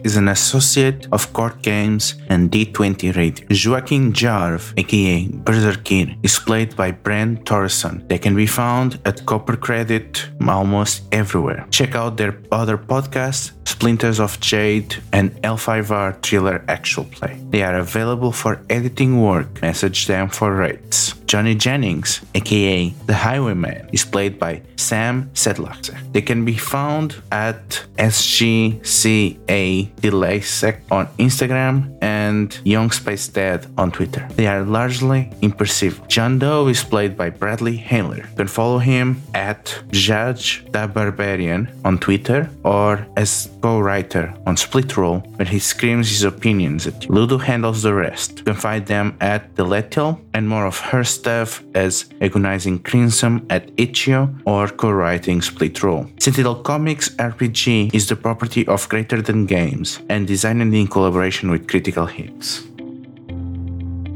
[0.09, 3.45] Is an associate of Court Games and D20 Radio.
[3.62, 5.16] Joaquin Jarv, aka
[5.47, 7.95] Berzerkir, is played by Brent Thorson.
[8.09, 10.11] They can be found at Copper Credit
[10.57, 11.66] almost everywhere.
[11.70, 17.41] Check out their other podcasts, Splinters of Jade and L5R Thriller Actual Play.
[17.51, 19.62] They are available for editing work.
[19.62, 21.14] Message them for rates.
[21.31, 25.95] Johnny Jennings, aka The Highwayman, is played by Sam Sedlak.
[26.11, 34.26] They can be found at SGCA Delaysec on Instagram and Young Space Dad on Twitter.
[34.35, 36.09] They are largely imperceptible.
[36.09, 38.26] John Doe is played by Bradley Haler.
[38.31, 44.96] You can follow him at Judge the Barbarian on Twitter or as co-writer on Split
[44.96, 47.11] Roll, where he screams his opinions at you.
[47.11, 48.38] Ludo handles the rest.
[48.38, 53.46] You can find them at The Lethal and more of her stuff as agonizing Crimson
[53.50, 56.06] at Itch.io or co-writing Split Roll.
[56.18, 61.68] Sentinel Comics RPG is the property of Greater Than Games and designed in collaboration with
[61.68, 62.69] Critical Hits.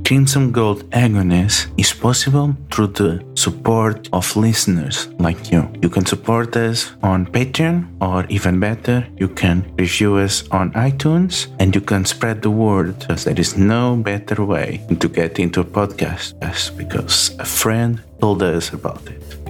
[0.05, 5.67] Crimson Gold Agonies is possible through the support of listeners like you.
[5.81, 11.47] You can support us on Patreon, or even better, you can review us on iTunes
[11.59, 15.61] and you can spread the word because there is no better way to get into
[15.61, 16.35] a podcast
[16.77, 19.44] because a friend told us about it.